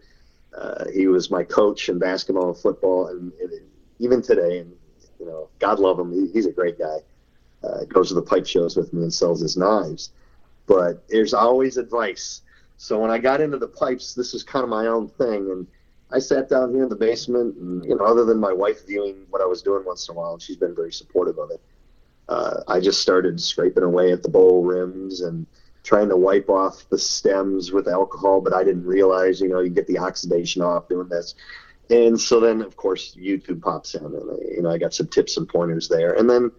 [0.57, 3.51] Uh, he was my coach in basketball and football, and, and
[3.99, 4.73] even today, and
[5.19, 6.13] you know, God love him.
[6.13, 6.99] He, he's a great guy.
[7.63, 10.11] Uh, goes to the pipe shows with me and sells his knives.
[10.67, 12.41] But there's always advice.
[12.77, 15.49] So when I got into the pipes, this was kind of my own thing.
[15.49, 15.67] And
[16.11, 19.25] I sat down here in the basement, and you know, other than my wife viewing
[19.29, 21.61] what I was doing once in a while, and she's been very supportive of it.
[22.29, 25.45] Uh, I just started scraping away at the bowl rims and
[25.83, 29.69] trying to wipe off the stems with alcohol, but I didn't realize, you know, you
[29.69, 31.35] get the oxidation off doing this.
[31.89, 34.15] And so then, of course, YouTube pops in, and
[34.55, 36.51] you know, I got some tips and pointers there, and then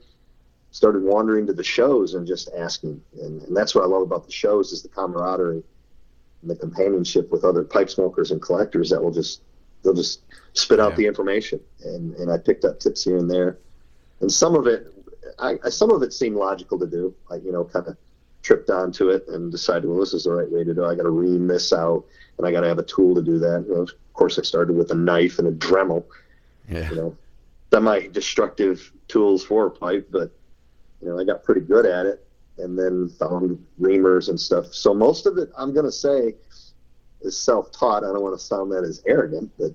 [0.70, 4.26] started wandering to the shows and just asking, and, and that's what I love about
[4.26, 5.62] the shows is the camaraderie
[6.42, 9.42] and the companionship with other pipe smokers and collectors that will just
[9.82, 10.96] they'll just spit out Yeah.
[10.96, 13.58] the information, and and I picked up tips here and there,
[14.20, 14.92] and some of it,
[15.38, 17.96] I, I some of it seemed logical to do, I you know kind of
[18.42, 20.84] tripped onto it and decided, well, this is the right way to do.
[20.84, 20.88] it.
[20.88, 22.04] I got to ream this out,
[22.38, 23.64] and I got to have a tool to do that.
[23.68, 26.04] You know, of course, I started with a knife and a Dremel,
[26.68, 26.88] Yeah.
[26.90, 27.16] you know,
[27.72, 30.30] semi-destructive tools for a pipe, but
[31.00, 32.26] you know, I got pretty good at it,
[32.58, 34.72] and then found reamers and stuff.
[34.72, 36.34] So most of it, I'm gonna say,
[37.20, 38.04] is self-taught.
[38.04, 39.72] I don't want to sound that as arrogant, but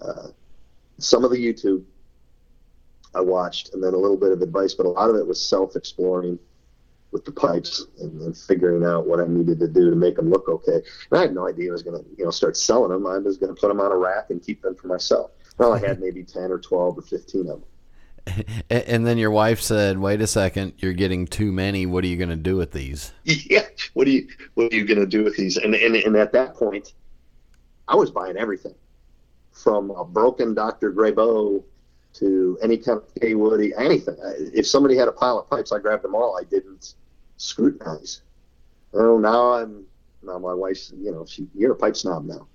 [0.00, 0.28] uh,
[0.98, 1.84] some of the YouTube
[3.14, 5.40] I watched, and then a little bit of advice, but a lot of it was
[5.40, 6.38] self-exploring
[7.10, 10.30] with the pipes and, and figuring out what I needed to do to make them
[10.30, 10.80] look okay.
[11.10, 13.06] And I had no idea I was going to, you know, start selling them.
[13.06, 15.30] I was going to put them on a rack and keep them for myself.
[15.58, 17.64] Well, I had maybe 10 or 12 or 15 of them.
[18.70, 21.86] And then your wife said, "Wait a second, you're getting too many.
[21.86, 23.66] What are you going to do with these?" yeah.
[23.94, 25.56] What are you, what are you going to do with these?
[25.56, 26.94] And, and, and at that point,
[27.88, 28.74] I was buying everything
[29.52, 30.92] from a broken Dr.
[30.92, 31.62] Grabow
[32.14, 34.16] to any kind of Kaywoodie, anything.
[34.54, 36.38] If somebody had a pile of pipes, I grabbed them all.
[36.38, 36.94] I didn't
[37.36, 38.22] scrutinize.
[38.94, 39.84] Oh, now I'm,
[40.22, 42.46] now my wife's, you know, she, you're a pipe snob now.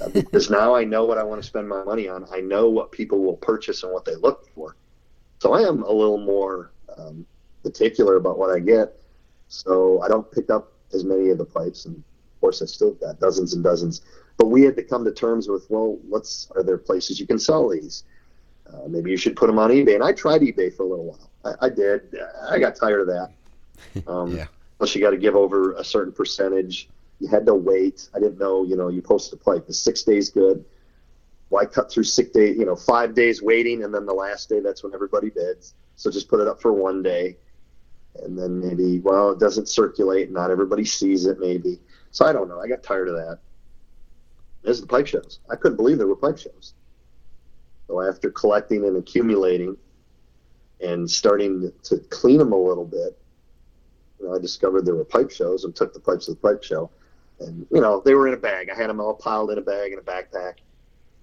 [0.00, 2.26] Uh, because now I know what I want to spend my money on.
[2.32, 4.76] I know what people will purchase and what they look for.
[5.38, 7.26] So I am a little more um,
[7.62, 8.96] particular about what I get.
[9.48, 12.92] So I don't pick up as many of the pipes, and of course I still
[12.92, 14.02] got dozens and dozens.
[14.36, 16.50] But we had to come to terms with, well, let's.
[16.56, 18.04] Are there places you can sell these?
[18.66, 19.94] Uh, maybe you should put them on eBay.
[19.94, 21.30] And I tried eBay for a little while.
[21.44, 22.16] I, I did.
[22.48, 23.30] I got tired of that.
[24.08, 24.46] Um, Yeah.
[24.78, 26.88] Plus, you got to give over a certain percentage.
[27.20, 28.08] You had to wait.
[28.14, 28.64] I didn't know.
[28.64, 29.68] You know, you post a pipe.
[29.68, 30.64] Is six days good?
[31.54, 32.56] Why cut through six days?
[32.58, 35.74] You know, five days waiting, and then the last day that's when everybody bids.
[35.94, 37.36] So just put it up for one day,
[38.24, 40.32] and then maybe well, it doesn't circulate.
[40.32, 41.38] Not everybody sees it.
[41.38, 41.78] Maybe.
[42.10, 42.60] So I don't know.
[42.60, 43.38] I got tired of that.
[44.64, 45.38] There's the pipe shows.
[45.48, 46.74] I couldn't believe there were pipe shows.
[47.86, 49.76] So after collecting and accumulating,
[50.80, 53.16] and starting to clean them a little bit,
[54.18, 56.64] you know, I discovered there were pipe shows and took the pipes to the pipe
[56.64, 56.90] show.
[57.38, 58.70] And, you know, they were in a bag.
[58.70, 60.54] I had them all piled in a bag in a backpack.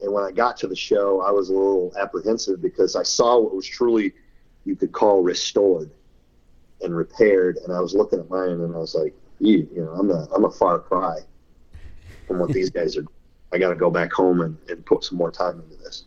[0.01, 3.39] And when I got to the show, I was a little apprehensive because I saw
[3.39, 4.13] what was truly
[4.65, 5.91] you could call restored
[6.81, 7.57] and repaired.
[7.57, 10.27] And I was looking at mine and I was like, you, you know, I'm a,
[10.33, 11.19] I'm a far cry
[12.27, 13.05] from what these guys are.
[13.53, 16.05] I got to go back home and, and put some more time into this.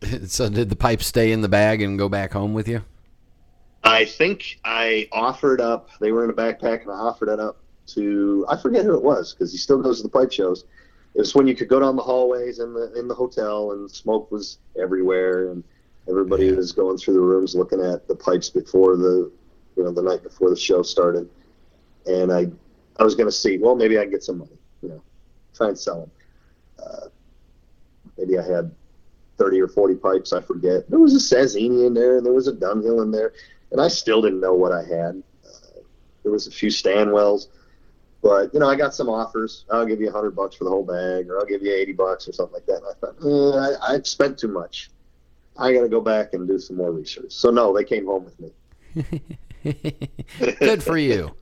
[0.32, 2.82] so did the pipe stay in the bag and go back home with you?
[3.84, 5.90] I think I offered up.
[6.00, 9.02] They were in a backpack, and I offered it up to I forget who it
[9.02, 10.64] was because he still goes to the pipe shows.
[11.18, 13.90] It was when you could go down the hallways in the in the hotel, and
[13.90, 15.64] smoke was everywhere, and
[16.08, 16.52] everybody Yeah.
[16.52, 19.28] was going through the rooms looking at the pipes before the
[19.74, 21.28] you know the night before the show started.
[22.06, 22.48] And I
[22.98, 25.02] I was going to see well maybe I can get some money, you know,
[25.54, 26.10] try and sell them.
[26.78, 27.08] Uh,
[28.16, 28.70] maybe I had
[29.38, 30.88] 30 or 40 pipes, I forget.
[30.88, 33.32] There was a Sasieni in there, and there was a Dunhill in there,
[33.72, 35.20] and I still didn't know what I had.
[35.44, 35.80] Uh,
[36.22, 37.48] there was a few Stanwells,
[38.22, 39.64] but you know, I got some offers.
[39.70, 41.92] I'll give you a 100 bucks for the whole bag, or I'll give you 80
[41.92, 42.76] bucks or something like that.
[42.76, 44.90] And I thought, eh, I, I'd spent too much.
[45.56, 47.32] I got to go back and do some more research.
[47.32, 49.20] So no, they came home with me.
[50.60, 51.34] Good for you.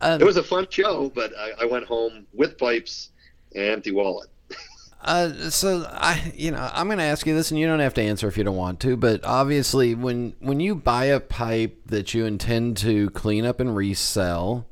[0.00, 3.10] Um, It was a fun show, but I, I went home with pipes
[3.54, 4.28] and empty wallet.
[5.04, 7.94] Uh, so I, you know, I'm going to ask you this, and you don't have
[7.94, 8.96] to answer if you don't want to.
[8.96, 13.74] But obviously, when when you buy a pipe that you intend to clean up and
[13.74, 14.64] resell,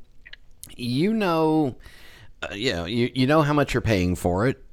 [0.81, 1.75] you know,
[2.43, 4.63] uh, you know, you you know how much you're paying for it.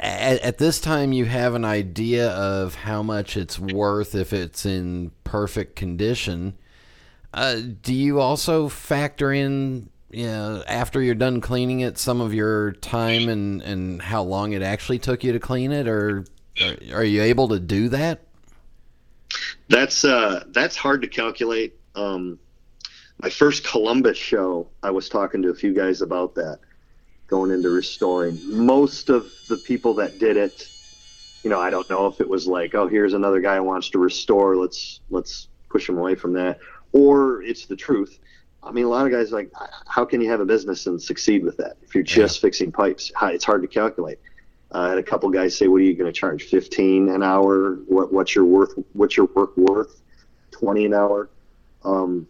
[0.00, 4.64] At, at this time, you have an idea of how much it's worth if it's
[4.64, 6.54] in perfect condition.
[7.34, 12.32] Uh, do you also factor in, you know, after you're done cleaning it, some of
[12.32, 16.24] your time and, and how long it actually took you to clean it, or
[16.62, 18.22] are, are you able to do that?
[19.68, 21.76] That's uh, that's hard to calculate.
[21.94, 22.38] Um,
[23.20, 26.60] my first Columbus show, I was talking to a few guys about that,
[27.26, 28.38] going into restoring.
[28.44, 30.68] Most of the people that did it
[31.42, 33.90] you know, I don't know if it was like, oh, here's another guy who wants
[33.90, 34.56] to restore.
[34.56, 36.58] Let's let's push him away from that,
[36.92, 38.18] or it's the truth.
[38.62, 39.50] I mean, a lot of guys like,
[39.86, 42.42] how can you have a business and succeed with that if you're just yeah.
[42.42, 43.12] fixing pipes?
[43.22, 44.18] It's hard to calculate.
[44.74, 46.44] Uh, I had a couple guys say, "What are you going to charge?
[46.44, 47.76] Fifteen an hour?
[47.86, 48.74] What what's your worth?
[48.92, 50.02] What's your work worth?
[50.50, 51.30] Twenty an hour?"
[51.84, 52.26] Um,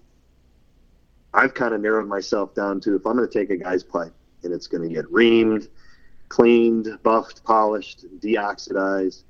[1.39, 4.13] I've kind of narrowed myself down to if I'm going to take a guy's pipe
[4.43, 5.69] and it's going to get reamed,
[6.29, 9.23] cleaned, buffed, polished, deoxidized.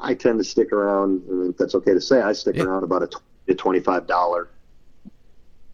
[0.00, 1.22] I tend to stick around.
[1.28, 2.64] I mean, if that's okay to say, I stick yeah.
[2.64, 3.10] around about a
[3.46, 4.48] to twenty-five dollar,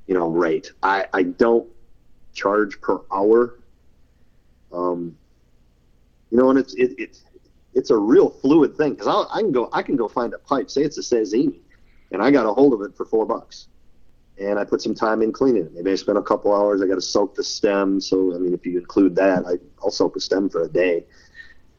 [0.07, 0.73] you know, rate.
[0.83, 1.67] I I don't
[2.35, 3.59] charge per hour.
[4.75, 5.17] Um,
[6.31, 7.25] you know, and it's it, it's
[7.73, 10.71] it's a real fluid thing because I can go I can go find a pipe.
[10.71, 11.61] Say it's a Sasieni,
[12.13, 13.69] and I got a hold of it for four bucks
[14.39, 15.75] and I put some time in cleaning it.
[15.75, 16.83] Maybe I spent a couple hours.
[16.83, 18.01] I got to soak the stem.
[18.01, 21.05] So, I mean, if you include that, I, I'll soak the stem for a day,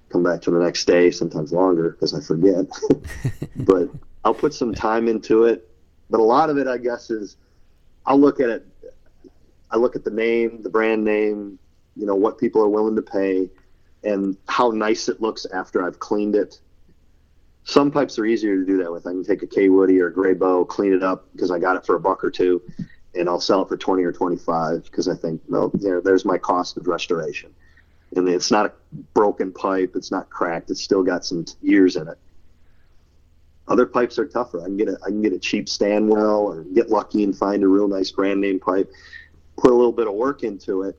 [0.10, 2.66] come back to the next day, sometimes longer because I forget.
[3.58, 3.90] but
[4.24, 5.70] I'll put some time into it.
[6.10, 7.38] But a lot of it, I guess, is
[8.06, 8.66] I'll look at it.
[9.70, 11.60] I look at the name, the brand name,
[11.96, 13.50] you know, what people are willing to pay,
[14.04, 16.62] and how nice it looks after I've cleaned it
[17.68, 19.06] some pipes are easier to do that with.
[19.06, 21.86] I can take a Kaywoodie or a Grabow, clean it up because I got it
[21.86, 22.62] for a buck or two,
[23.14, 26.24] and I'll sell it for twenty or twenty five because I think well, there, there's
[26.24, 27.54] my cost of restoration.
[28.16, 28.72] And it's not a
[29.14, 29.98] broken pipe.
[29.98, 30.70] It's not cracked.
[30.70, 32.18] It's still got some years in it.
[33.68, 34.62] Other pipes are tougher.
[34.62, 37.64] I can get a I can get a cheap Stanwell or get lucky and find
[37.64, 38.90] a real nice brand name pipe.
[39.58, 40.98] Put a little bit of work into it.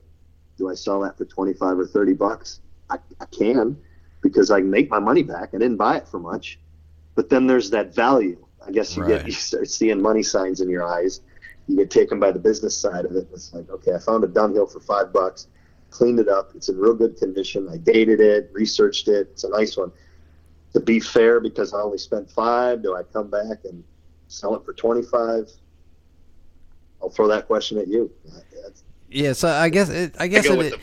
[0.59, 2.59] Do I sell that for twenty five or thirty bucks?
[2.91, 3.75] I, I can
[4.21, 5.49] because I can make my money back.
[5.53, 6.59] I didn't buy it for much.
[7.15, 8.45] But then there's that value.
[8.65, 9.19] I guess you right.
[9.19, 11.21] get you start seeing money signs in your eyes.
[11.67, 13.27] You get taken by the business side of it.
[13.31, 15.47] It's like, okay, I found a Dunhill for five bucks,
[15.91, 16.51] cleaned it up.
[16.55, 17.69] It's in real good condition.
[17.69, 19.29] I dated it, researched it.
[19.31, 19.91] It's a nice one.
[20.73, 23.83] To be fair, because I only spent five, do I come back and
[24.27, 25.49] sell it for twenty five?
[27.01, 28.11] I'll throw that question at you.
[29.11, 30.73] Yeah, so I guess it, I guess it,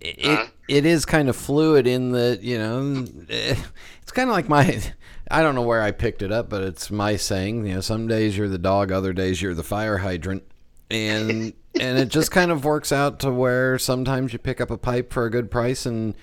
[0.00, 4.48] it, uh, it is kind of fluid in that you know it's kind of like
[4.48, 4.82] my
[5.30, 7.66] I don't know where I picked it up, but it's my saying.
[7.66, 10.42] You know, some days you're the dog, other days you're the fire hydrant,
[10.90, 14.78] and and it just kind of works out to where sometimes you pick up a
[14.78, 16.14] pipe for a good price and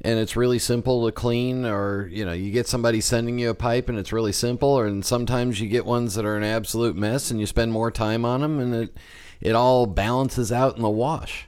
[0.00, 3.54] and it's really simple to clean or you know you get somebody sending you a
[3.54, 6.96] pipe and it's really simple or and sometimes you get ones that are an absolute
[6.96, 8.96] mess and you spend more time on them and it
[9.40, 11.46] it all balances out in the wash.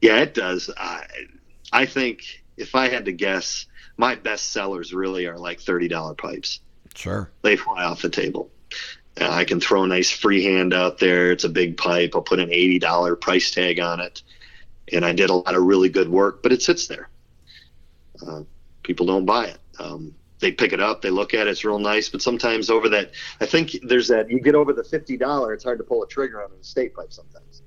[0.00, 0.70] Yeah, it does.
[0.76, 1.06] I,
[1.72, 3.66] I think if I had to guess,
[3.96, 6.60] my best sellers really are like thirty dollar pipes.
[6.94, 8.50] Sure, they fly off the table.
[9.20, 11.30] Uh, I can throw a nice freehand out there.
[11.30, 12.12] It's a big pipe.
[12.14, 14.22] I'll put an eighty dollar price tag on it,
[14.92, 16.42] and I did a lot of really good work.
[16.42, 17.08] But it sits there.
[18.26, 18.42] Uh,
[18.82, 19.58] people don't buy it.
[19.78, 20.14] Um,
[20.44, 22.10] they pick it up, they look at it, it's real nice.
[22.10, 25.64] But sometimes over that, I think there's that you get over the fifty dollar, it's
[25.64, 27.62] hard to pull a trigger on an estate pipe sometimes,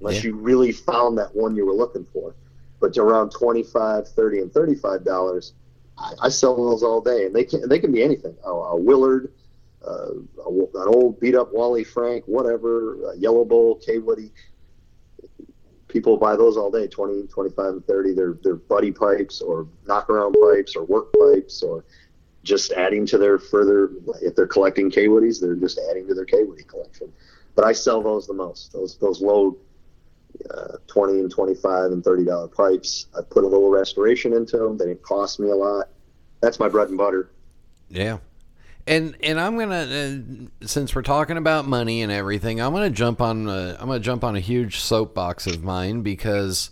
[0.00, 0.30] unless yeah.
[0.30, 2.34] you really found that one you were looking for.
[2.80, 5.52] But around 25 30 and 35 dollars,
[5.98, 8.34] I, I, sell those all day, and they can they can be anything.
[8.44, 9.32] A, a Willard,
[9.86, 10.12] uh,
[10.42, 14.30] a, an old beat up Wally Frank, whatever, a Yellow Bowl, Kaywoodie
[15.88, 20.10] people buy those all day 20 25 and 30 they're, they're buddy pipes or knock
[20.10, 21.84] around pipes or work pipes or
[22.46, 23.90] just adding to their further
[24.22, 27.12] if they're collecting Kaywoodies, they're just adding to their K collection.
[27.54, 28.72] But I sell those the most.
[28.72, 29.56] Those those low
[30.50, 33.06] uh, twenty and twenty five and thirty dollar pipes.
[33.18, 34.78] I put a little restoration into them.
[34.78, 35.88] They didn't cost me a lot.
[36.40, 37.30] That's my bread and butter.
[37.88, 38.18] Yeah.
[38.86, 43.20] And and I'm gonna uh, since we're talking about money and everything, I'm gonna jump
[43.20, 46.70] on a, I'm gonna jump on a huge soapbox of mine because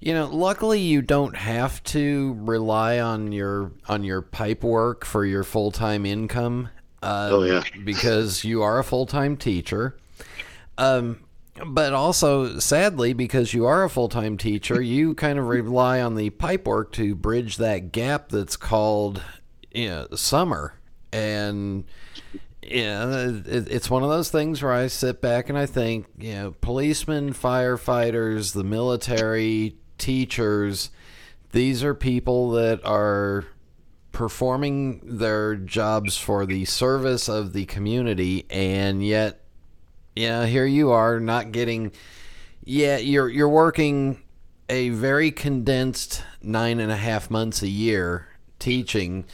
[0.00, 5.24] you know, luckily you don't have to rely on your on your pipe work for
[5.24, 6.68] your full time income.
[7.02, 9.96] Uh, oh yeah, because you are a full time teacher.
[10.78, 11.20] Um,
[11.64, 16.14] but also, sadly, because you are a full time teacher, you kind of rely on
[16.14, 19.22] the pipe work to bridge that gap that's called
[19.76, 20.74] you know, summer.
[21.12, 21.84] And
[22.62, 26.32] yeah, it, it's one of those things where I sit back and I think, you
[26.34, 30.90] know, policemen, firefighters, the military, teachers,
[31.52, 33.46] these are people that are
[34.12, 39.42] performing their jobs for the service of the community, and yet,
[40.14, 41.92] yeah, here you are not getting.
[42.64, 44.22] Yeah, you're you're working
[44.68, 48.26] a very condensed nine and a half months a year
[48.58, 49.24] teaching,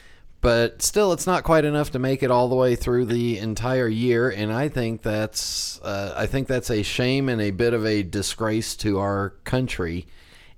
[0.41, 3.87] but still, it's not quite enough to make it all the way through the entire
[3.87, 4.29] year.
[4.29, 8.03] And I think that's uh, I think that's a shame and a bit of a
[8.03, 10.09] disgrace to our country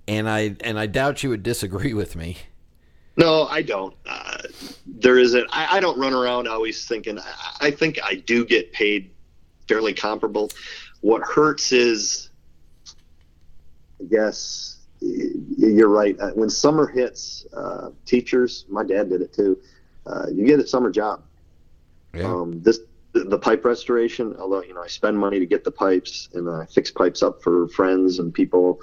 [0.09, 2.39] and I and I doubt you would disagree with me.
[3.17, 3.95] No, I don't.
[4.07, 4.39] Uh,
[4.87, 5.47] there isn't.
[5.53, 7.19] I, I don't run around always thinking.
[7.19, 9.11] I, I think I do get paid
[9.69, 10.51] fairly comparable.
[11.01, 12.31] What hurts is,
[14.01, 16.19] I guess, you're right.
[16.19, 19.59] Uh, When summer hits, uh, teachers, my dad did it too.
[20.07, 21.23] Uh, you get a summer job.
[22.15, 22.25] Yeah.
[22.25, 22.81] Um, this
[23.13, 24.35] the, the pipe restoration.
[24.39, 27.43] Although you know I spend money to get the pipes and I fix pipes up
[27.43, 28.81] for friends and people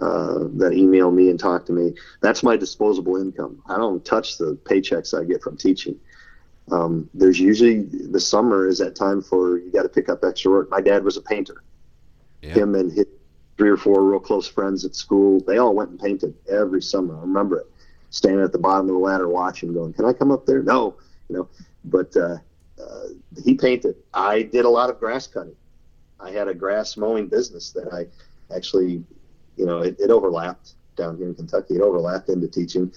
[0.00, 1.94] uh, that email me and talk to me.
[2.20, 3.62] That's my disposable income.
[3.66, 5.98] I don't touch the paychecks I get from teaching.
[6.70, 10.50] Um, there's usually the summer is that time for you got to pick up extra
[10.50, 10.70] work.
[10.70, 11.62] My dad was a painter.
[12.42, 12.54] Yeah.
[12.54, 13.06] Him and his
[13.56, 17.16] three or four real close friends at school, they all went and painted every summer.
[17.16, 17.66] I remember it.
[18.10, 20.96] Standing at the bottom of the ladder watching, going, "Can I come up there?" No,
[21.28, 21.48] you know.
[21.84, 22.38] But uh,
[22.80, 23.06] uh,
[23.44, 23.96] he painted.
[24.12, 25.56] I did a lot of grass cutting.
[26.20, 28.06] I had a grass mowing business that I
[28.54, 29.04] actually,
[29.56, 31.74] you know, it, it overlapped down here in Kentucky.
[31.74, 32.92] It overlapped into teaching.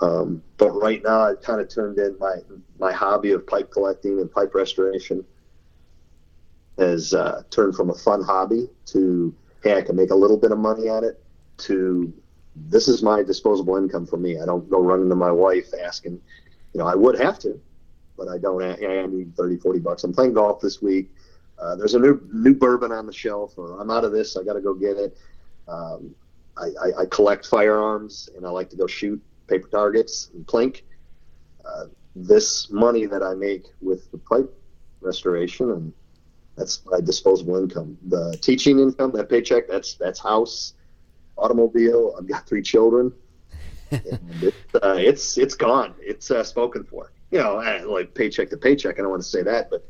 [0.00, 2.36] Um, but right now, I've kind of turned in my
[2.78, 5.24] my hobby of pipe collecting and pipe restoration
[6.78, 10.50] has uh, turned from a fun hobby to hey, I can make a little bit
[10.50, 11.22] of money at it
[11.58, 12.12] to
[12.56, 14.40] this is my disposable income for me.
[14.40, 16.20] I don't go running to my wife asking,
[16.74, 17.60] you know, I would have to,
[18.16, 18.62] but I don't.
[18.62, 20.04] I, I need 30, 40 bucks.
[20.04, 21.10] I'm playing golf this week.
[21.58, 24.36] Uh, there's a new new bourbon on the shelf, or I'm out of this.
[24.36, 25.16] I got to go get it.
[25.68, 26.14] Um,
[26.56, 30.82] I, I, I collect firearms, and I like to go shoot paper targets and plink.
[31.64, 31.84] Uh,
[32.14, 34.52] this money that I make with the pipe
[35.00, 35.92] restoration, and
[36.56, 37.96] that's my disposable income.
[38.08, 40.74] The teaching income, that paycheck, that's that's house,
[41.36, 42.14] automobile.
[42.18, 43.12] I've got three children.
[43.90, 45.94] it, uh, it's it's gone.
[46.00, 47.12] It's uh, spoken for.
[47.30, 47.54] You know,
[47.88, 48.98] like paycheck to paycheck.
[48.98, 49.88] I don't want to say that, but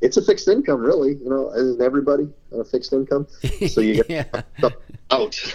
[0.00, 1.14] it's a fixed income, really.
[1.14, 3.26] You know, isn't everybody on a fixed income?
[3.68, 4.70] So you get yeah.
[5.10, 5.54] out.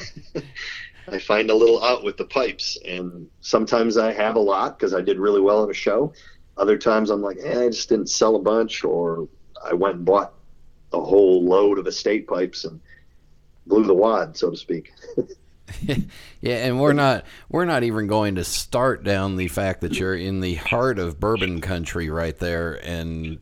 [1.07, 4.93] I find a little out with the pipes, and sometimes I have a lot because
[4.93, 6.13] I did really well in a show.
[6.57, 9.27] Other times I'm like, eh, I just didn't sell a bunch, or
[9.63, 10.33] I went and bought
[10.93, 12.79] a whole load of estate pipes and
[13.67, 14.91] blew the wad, so to speak.
[16.41, 20.15] Yeah, and we're not we're not even going to start down the fact that you're
[20.15, 23.39] in the heart of bourbon country right there and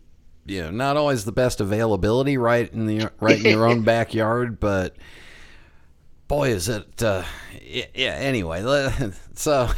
[0.50, 4.60] you know, not always the best availability right in the right in your own backyard,
[4.60, 4.96] but
[6.28, 7.24] boy is it uh
[7.64, 8.64] yeah, anyway,
[9.36, 9.70] so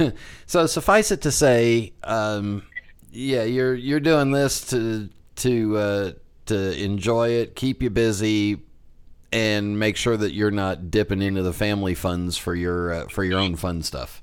[0.45, 2.63] so suffice it to say um
[3.11, 6.11] yeah, you're you're doing this to to uh
[6.47, 8.61] to enjoy it, keep you busy,
[9.31, 13.23] and make sure that you're not dipping into the family funds for your uh, for
[13.23, 14.21] your own fun stuff.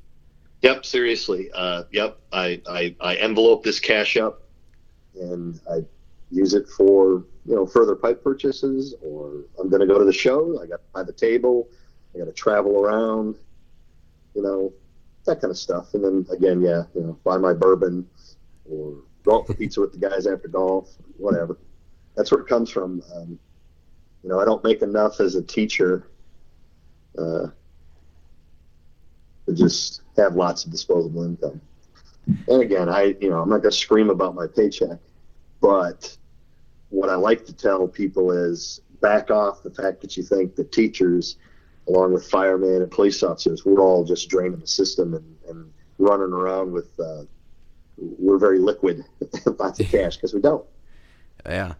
[0.62, 1.50] Yep, seriously.
[1.54, 4.42] Uh, yep, I, I, I envelope this cash up,
[5.14, 5.84] and I
[6.30, 10.12] use it for you know further pipe purchases, or I'm going to go to the
[10.12, 10.60] show.
[10.62, 11.68] I got to buy the table.
[12.14, 13.36] I got to travel around.
[14.34, 14.72] You know
[15.26, 15.94] that kind of stuff.
[15.94, 18.06] And then again, yeah, you know, buy my bourbon,
[18.70, 21.58] or go out for pizza with the guys after golf, whatever.
[22.16, 23.02] That's where it comes from.
[23.14, 23.38] Um,
[24.22, 26.08] you know, I don't make enough as a teacher.
[27.16, 27.48] Uh,
[29.48, 31.60] to just have lots of disposable income.
[32.46, 34.98] And again, I you know I'm not going to scream about my paycheck,
[35.60, 36.16] but
[36.90, 40.72] what I like to tell people is back off the fact that you think that
[40.72, 41.36] teachers,
[41.86, 46.32] along with firemen and police officers, we're all just draining the system and, and running
[46.32, 47.22] around with uh,
[47.96, 49.04] we're very liquid,
[49.58, 50.64] lots of cash because we don't.
[51.44, 51.74] Yeah.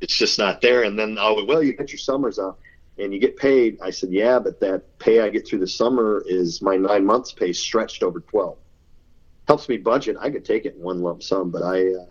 [0.00, 0.84] It's just not there.
[0.84, 2.56] And then oh well, you get your summers off
[2.98, 3.78] and you get paid.
[3.80, 7.32] I said, yeah, but that pay I get through the summer is my nine months
[7.32, 8.56] pay stretched over 12.
[9.46, 10.16] Helps me budget.
[10.20, 12.06] I could take it in one lump sum, but I, uh,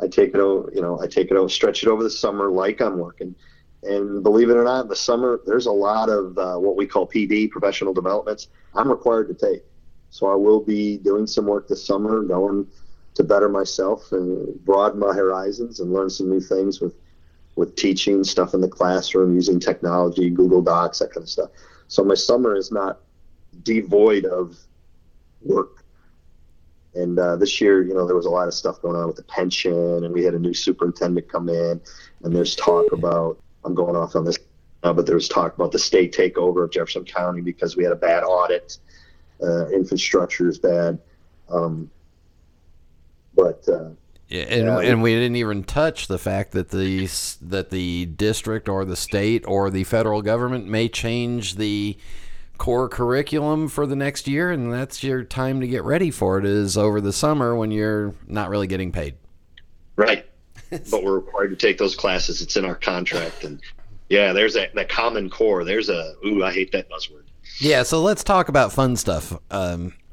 [0.00, 2.50] I take it over, you know, I take it over, stretch it over the summer
[2.50, 3.34] like I'm working.
[3.82, 7.06] And believe it or not, the summer, there's a lot of uh, what we call
[7.06, 9.62] PD, professional developments, I'm required to take.
[10.10, 12.66] So I will be doing some work this summer, going
[13.14, 16.94] to better myself and broaden my horizons and learn some new things with
[17.56, 21.50] with teaching stuff in the classroom, using technology, Google Docs, that kind of stuff.
[21.88, 23.00] So my summer is not
[23.64, 24.56] devoid of
[25.42, 25.77] work.
[26.98, 29.16] And uh, this year, you know, there was a lot of stuff going on with
[29.16, 31.80] the pension, and we had a new superintendent come in,
[32.24, 34.36] and there's talk about, I'm going off on this,
[34.82, 37.92] uh, but there was talk about the state takeover of Jefferson County because we had
[37.92, 38.78] a bad audit,
[39.40, 40.98] uh, infrastructure is bad.
[41.48, 41.88] Um,
[43.36, 43.90] but uh,
[44.26, 47.08] Yeah, and, Yeah, and we didn't even touch the fact that the
[47.42, 51.96] that the district or the state or the federal government may change the
[52.58, 56.44] core curriculum for the next year, and that's your time to get ready for it.
[56.44, 59.14] Is over the summer when you're not really getting paid.
[59.96, 60.28] Right.
[60.70, 62.42] but we're required to take those classes.
[62.42, 63.44] It's in our contract.
[63.44, 63.60] And
[64.08, 65.64] yeah, there's that, that common core.
[65.64, 67.24] There's a, ooh, I hate that buzzword.
[67.60, 69.36] Yeah, so let's talk about fun stuff.
[69.50, 69.94] Um,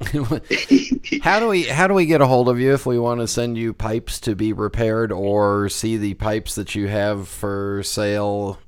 [1.22, 3.28] how do we how do we get a hold of you if we want to
[3.28, 8.58] send you pipes to be repaired or see the pipes that you have for sale?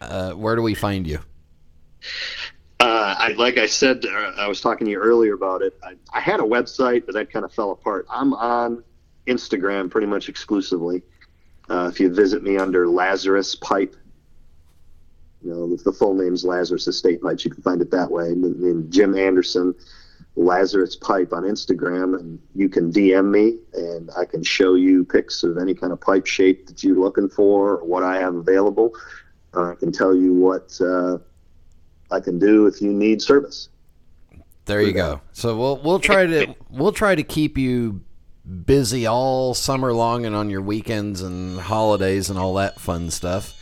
[0.00, 1.20] Uh, where do we find you?
[3.06, 5.78] Uh, I, like I said, uh, I was talking to you earlier about it.
[5.80, 8.04] I, I had a website, but that kind of fell apart.
[8.10, 8.82] I'm on
[9.28, 11.02] Instagram pretty much exclusively.
[11.70, 13.94] Uh, if you visit me under Lazarus Pipe,
[15.40, 17.44] you know, the, full name's Lazarus Estate Pipes.
[17.44, 18.24] You can find it that way.
[18.24, 19.72] And, and Jim Anderson,
[20.34, 25.44] Lazarus Pipe on Instagram, and you can DM me, and I can show you pics
[25.44, 28.96] of any kind of pipe shape that you're looking for, or what I have available.
[29.54, 31.18] Uh, I can tell you what uh,
[32.10, 33.68] I can do if you need service.
[34.66, 35.20] There you go.
[35.32, 38.00] So we'll we'll try to we'll try to keep you
[38.64, 43.54] busy all summer long and on your weekends and holidays and all that fun stuff.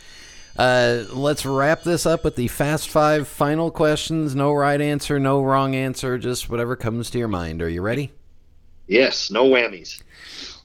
[0.57, 4.35] Uh, let's wrap this up with the fast five final questions.
[4.35, 7.61] No right answer, no wrong answer, just whatever comes to your mind.
[7.61, 8.11] Are you ready?
[8.87, 10.01] Yes, no whammies.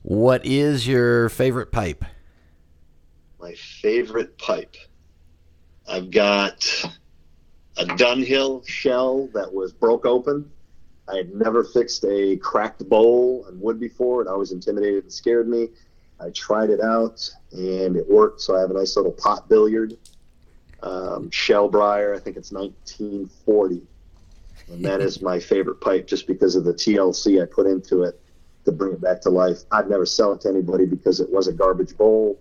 [0.02, 2.04] What is your favorite pipe?
[3.40, 4.76] My favorite pipe.
[5.88, 6.84] I've got
[7.80, 10.50] a Dunhill shell that was broke open.
[11.08, 14.20] I had never fixed a cracked bowl and wood before.
[14.22, 15.68] It always intimidated and scared me.
[16.20, 18.42] I tried it out and it worked.
[18.42, 19.96] So I have a nice little pot billiard
[20.82, 22.14] um, shell briar.
[22.14, 23.82] I think it's 1940,
[24.68, 28.20] and that is my favorite pipe just because of the TLC I put into it
[28.66, 29.60] to bring it back to life.
[29.72, 32.38] I'd never sell it to anybody because it was a garbage bowl,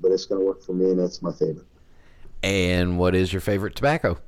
[0.00, 1.66] but it's going to work for me, and that's my favorite.
[2.42, 4.18] And what is your favorite tobacco?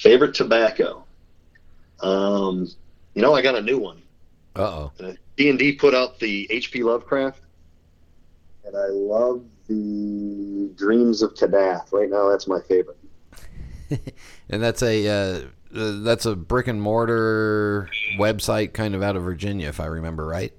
[0.00, 1.04] Favorite tobacco.
[2.00, 2.66] Um,
[3.12, 4.00] you know, I got a new one.
[4.56, 4.92] Uh-oh.
[5.36, 6.82] D and D put out the H.P.
[6.82, 7.42] Lovecraft,
[8.64, 11.92] and I love the Dreams of Kadath.
[11.92, 12.96] Right now, that's my favorite.
[14.48, 15.40] and that's a uh,
[15.78, 20.26] uh, that's a brick and mortar website, kind of out of Virginia, if I remember
[20.26, 20.54] right.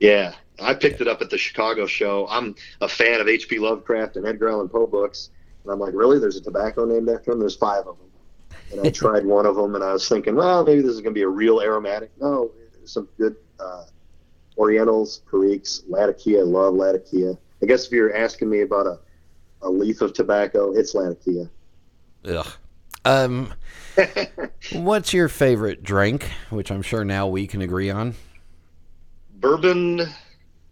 [0.00, 2.26] Yeah, I picked it up at the Chicago show.
[2.30, 3.58] I'm a fan of H.P.
[3.58, 5.28] Lovecraft and Edgar Allan Poe books,
[5.64, 6.18] and I'm like, really?
[6.18, 7.40] There's a tobacco named after him?
[7.40, 8.05] There's five of them.
[8.72, 11.14] And I tried one of them, and I was thinking, well, maybe this is going
[11.14, 12.10] to be a real aromatic.
[12.20, 12.50] No,
[12.84, 13.84] some good uh,
[14.58, 16.40] Orientals, Periques, Latakia.
[16.40, 17.36] I love Latakia.
[17.62, 18.98] I guess if you're asking me about a,
[19.62, 21.48] a leaf of tobacco, it's Latakia.
[22.24, 22.46] Ugh.
[23.04, 23.54] Um,
[24.72, 26.30] what's your favorite drink?
[26.50, 28.14] Which I'm sure now we can agree on.
[29.36, 30.02] Bourbon,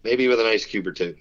[0.03, 1.15] maybe with an ice cube or two.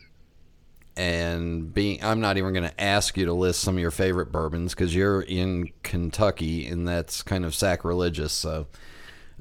[0.97, 4.31] And being, I'm not even going to ask you to list some of your favorite
[4.31, 8.33] bourbons because you're in Kentucky, and that's kind of sacrilegious.
[8.33, 8.69] So,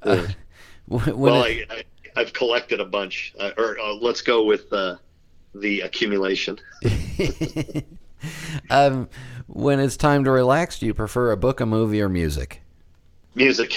[0.01, 0.27] uh,
[0.87, 1.83] well, it, I,
[2.15, 4.95] I, have collected a bunch, uh, or uh, let's go with uh,
[5.53, 6.59] the accumulation.
[8.69, 9.07] um,
[9.47, 12.61] when it's time to relax, do you prefer a book, a movie, or music?
[13.35, 13.75] Music.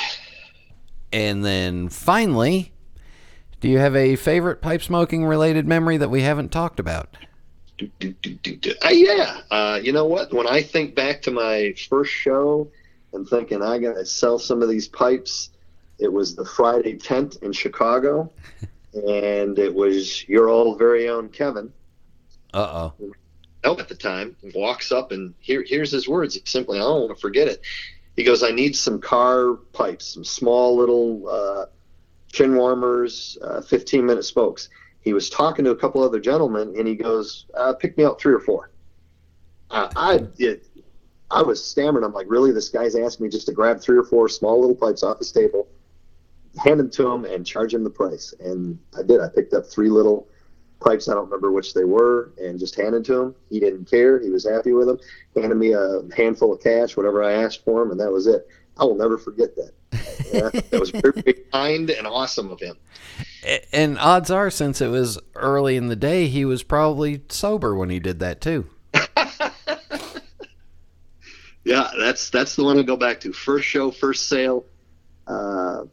[1.12, 2.72] And then finally,
[3.60, 7.16] do you have a favorite pipe smoking related memory that we haven't talked about?
[7.78, 9.40] Do, do, do, uh, yeah.
[9.50, 10.32] Uh, you know what?
[10.32, 12.70] When I think back to my first show
[13.12, 15.50] and thinking I got to sell some of these pipes,
[15.98, 18.32] it was the Friday tent in Chicago.
[18.94, 21.72] and it was your old very own Kevin.
[22.54, 23.12] Uh oh.
[23.64, 26.38] No, at the time, walks up and here here's his words.
[26.44, 27.60] Simply, I don't want to forget it.
[28.14, 31.66] He goes, "I need some car pipes, some small little uh,
[32.32, 34.68] chin warmers, uh, 15 minute smokes."
[35.06, 38.20] He was talking to a couple other gentlemen, and he goes, uh, "Pick me out
[38.20, 38.70] three or four.
[39.70, 40.66] Uh, I it,
[41.30, 42.04] I was stammering.
[42.04, 42.50] I'm like, "Really?
[42.50, 45.32] This guy's asked me just to grab three or four small little pipes off his
[45.32, 45.68] table."
[46.58, 48.34] hand them to him and charge him the price.
[48.40, 49.20] And I did.
[49.20, 50.26] I picked up three little
[50.80, 51.08] pipes.
[51.08, 53.34] I don't remember which they were, and just handed to him.
[53.50, 54.20] He didn't care.
[54.20, 54.98] He was happy with them.
[55.34, 58.48] Handed me a handful of cash, whatever I asked for him, and that was it.
[58.78, 59.72] I will never forget that.
[60.32, 62.76] yeah, that was very kind and awesome of him.
[63.72, 67.90] And odds are, since it was early in the day, he was probably sober when
[67.90, 68.68] he did that too.
[71.64, 73.32] yeah, that's that's the one to go back to.
[73.32, 74.64] First show, first sale.
[75.28, 75.84] Uh,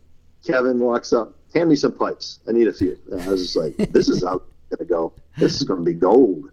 [0.45, 2.39] Kevin walks up, hand me some pipes.
[2.47, 2.97] I need a few.
[3.11, 4.45] And I was just like, this is how it's
[4.77, 5.13] gonna go.
[5.37, 6.49] This is gonna be gold.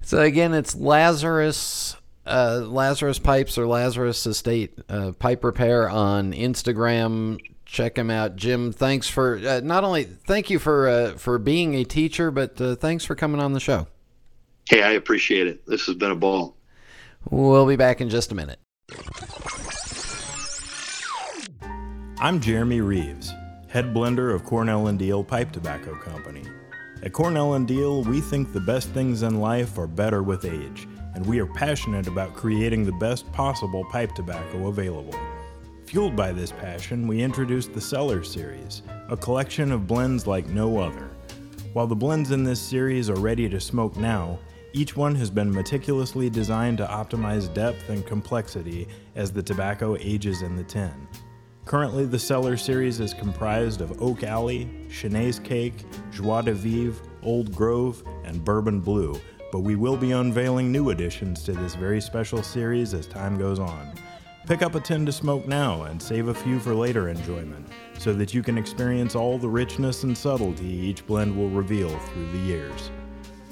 [0.00, 7.38] So again, it's Lazarus, uh, Lazarus Pipes or Lazarus Estate uh, Pipe Repair on Instagram.
[7.66, 8.72] Check him out, Jim.
[8.72, 12.76] Thanks for uh, not only thank you for uh, for being a teacher, but uh,
[12.76, 13.86] thanks for coming on the show.
[14.68, 15.66] Hey, I appreciate it.
[15.66, 16.56] This has been a ball.
[17.30, 18.58] We'll be back in just a minute.
[22.18, 23.32] I'm Jeremy Reeves,
[23.68, 26.42] head blender of Cornell and Diehl Pipe Tobacco Company.
[27.02, 30.86] At Cornell and Diehl, we think the best things in life are better with age,
[31.14, 35.14] and we are passionate about creating the best possible pipe tobacco available
[35.94, 40.80] Fueled by this passion, we introduced the Cellar Series, a collection of blends like no
[40.80, 41.08] other.
[41.72, 44.40] While the blends in this series are ready to smoke now,
[44.72, 50.42] each one has been meticulously designed to optimize depth and complexity as the tobacco ages
[50.42, 51.06] in the tin.
[51.64, 57.54] Currently, the Cellar series is comprised of Oak Alley, Chenet's Cake, Joie de Vivre, Old
[57.54, 59.14] Grove, and Bourbon Blue,
[59.52, 63.60] but we will be unveiling new additions to this very special series as time goes
[63.60, 63.92] on.
[64.46, 67.66] Pick up a tin to smoke now and save a few for later enjoyment
[67.98, 72.30] so that you can experience all the richness and subtlety each blend will reveal through
[72.30, 72.90] the years.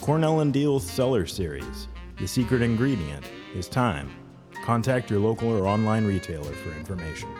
[0.02, 1.88] Cornell and Diehl's Cellar Series.
[2.18, 3.24] The secret ingredient
[3.54, 4.10] is time.
[4.64, 7.30] Contact your local or online retailer for information.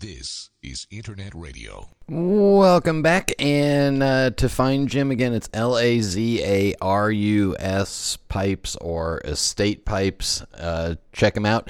[0.00, 1.88] This is Internet Radio.
[2.08, 7.56] Welcome back, and uh, to find Jim again, it's L A Z A R U
[7.58, 10.42] S Pipes or Estate Pipes.
[10.56, 11.68] Uh, check him out.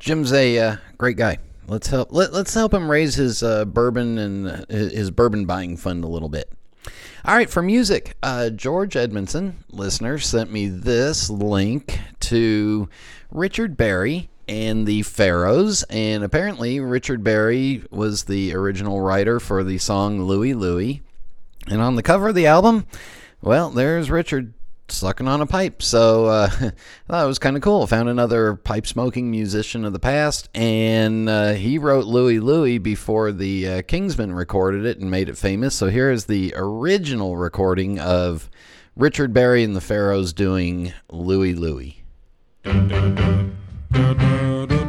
[0.00, 1.38] Jim's a uh, great guy.
[1.68, 2.08] Let's help.
[2.10, 6.08] Let, us help him raise his uh, bourbon and uh, his bourbon buying fund a
[6.08, 6.50] little bit.
[7.24, 12.88] All right, for music, uh, George Edmondson, listener, sent me this link to
[13.30, 15.82] Richard Berry and the Pharaohs.
[15.84, 21.02] And apparently, Richard Berry was the original writer for the song Louie Louie.
[21.68, 22.86] And on the cover of the album,
[23.40, 24.52] well, there's Richard
[24.88, 25.82] sucking on a pipe.
[25.82, 26.72] So uh, I
[27.08, 27.86] thought it was kind of cool.
[27.86, 33.32] Found another pipe smoking musician of the past, and uh, he wrote Louie Louie before
[33.32, 35.74] the uh, Kingsmen recorded it and made it famous.
[35.74, 38.50] So here is the original recording of
[38.96, 42.02] Richard Berry and the Pharaohs doing Louie Louie.
[43.94, 44.81] Richard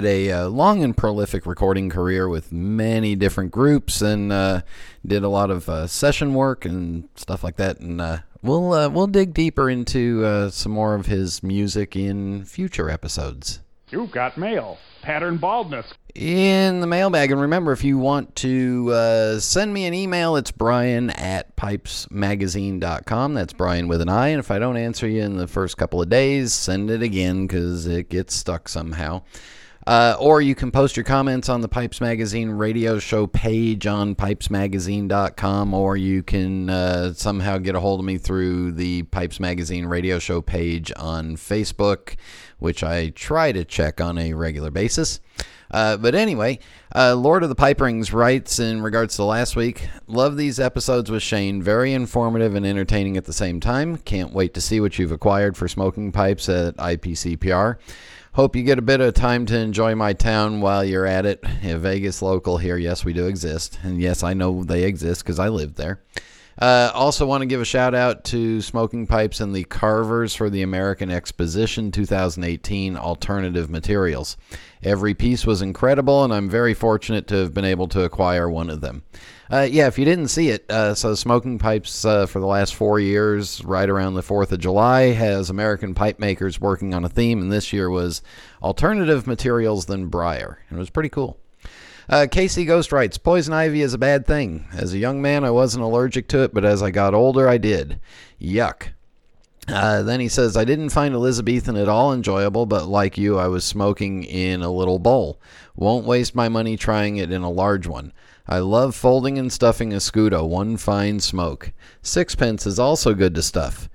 [0.00, 4.62] had a uh, long and prolific recording career with many different groups and uh,
[5.06, 7.80] did a lot of uh, session work and stuff like that.
[7.80, 12.46] And uh, we'll uh, we'll dig deeper into uh, some more of his music in
[12.46, 13.60] future episodes.
[13.90, 14.78] You've got mail.
[15.02, 15.92] Pattern baldness.
[16.14, 17.30] In the mailbag.
[17.30, 23.34] And remember, if you want to uh, send me an email, it's brian at pipesmagazine.com.
[23.34, 24.28] That's Brian with an I.
[24.28, 27.46] And if I don't answer you in the first couple of days, send it again
[27.46, 29.22] because it gets stuck somehow.
[29.90, 34.14] Uh, or you can post your comments on the Pipes Magazine radio show page on
[34.14, 39.86] pipesmagazine.com, or you can uh, somehow get a hold of me through the Pipes Magazine
[39.86, 42.14] radio show page on Facebook,
[42.60, 45.18] which I try to check on a regular basis.
[45.70, 46.58] Uh, but anyway,
[46.94, 51.10] uh, Lord of the Pipe Rings writes in regards to last week Love these episodes
[51.10, 51.62] with Shane.
[51.62, 53.96] Very informative and entertaining at the same time.
[53.98, 57.76] Can't wait to see what you've acquired for smoking pipes at IPCPR.
[58.34, 61.44] Hope you get a bit of time to enjoy my town while you're at it.
[61.64, 63.78] A Vegas local here, yes, we do exist.
[63.82, 66.00] And yes, I know they exist because I live there.
[66.60, 70.50] Uh, also, want to give a shout out to Smoking Pipes and the carvers for
[70.50, 74.36] the American Exposition 2018 Alternative Materials.
[74.82, 78.68] Every piece was incredible, and I'm very fortunate to have been able to acquire one
[78.68, 79.04] of them.
[79.50, 82.74] Uh, yeah, if you didn't see it, uh, so Smoking Pipes uh, for the last
[82.74, 87.08] four years, right around the 4th of July, has American pipe makers working on a
[87.08, 88.20] theme, and this year was
[88.62, 90.58] alternative materials than briar.
[90.68, 91.38] And it was pretty cool.
[92.10, 94.66] Uh, Casey Ghost writes Poison ivy is a bad thing.
[94.72, 97.56] As a young man, I wasn't allergic to it, but as I got older, I
[97.56, 98.00] did.
[98.40, 98.88] Yuck.
[99.68, 103.46] Uh, then he says, I didn't find Elizabethan at all enjoyable, but like you, I
[103.46, 105.40] was smoking in a little bowl.
[105.76, 108.12] Won't waste my money trying it in a large one.
[108.48, 111.70] I love folding and stuffing a Scudo, one fine smoke.
[112.02, 113.88] Sixpence is also good to stuff.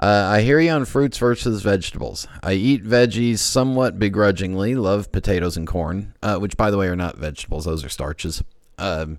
[0.00, 2.26] Uh, I hear you on fruits versus vegetables.
[2.42, 4.74] I eat veggies somewhat begrudgingly.
[4.74, 7.64] Love potatoes and corn, uh, which, by the way, are not vegetables.
[7.64, 8.42] Those are starches.
[8.78, 9.18] Um,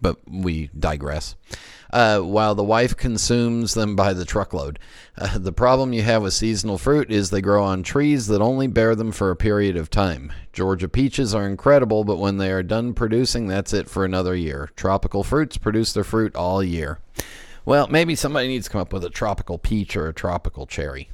[0.00, 1.36] but we digress.
[1.92, 4.78] Uh, while the wife consumes them by the truckload.
[5.16, 8.66] Uh, the problem you have with seasonal fruit is they grow on trees that only
[8.66, 10.32] bear them for a period of time.
[10.52, 14.70] Georgia peaches are incredible, but when they are done producing, that's it for another year.
[14.74, 16.98] Tropical fruits produce their fruit all year.
[17.66, 21.10] Well, maybe somebody needs to come up with a tropical peach or a tropical cherry.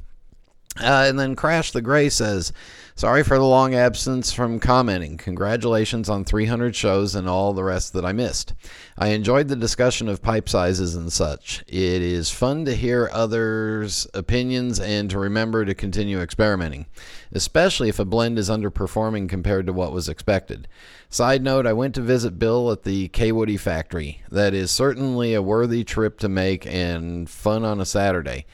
[0.80, 2.53] Uh, and then Crash the Gray says,
[2.94, 5.16] Sorry for the long absence from commenting.
[5.16, 8.55] Congratulations on 300 shows and all the rest that I missed.
[8.98, 11.62] I enjoyed the discussion of pipe sizes and such.
[11.66, 16.86] It is fun to hear others' opinions and to remember to continue experimenting,
[17.32, 20.68] especially if a blend is underperforming compared to what was expected.
[21.08, 24.22] Side note, I went to visit Bill at the Kaywoodie factory.
[24.30, 28.46] That is certainly a worthy trip to make and fun on a Saturday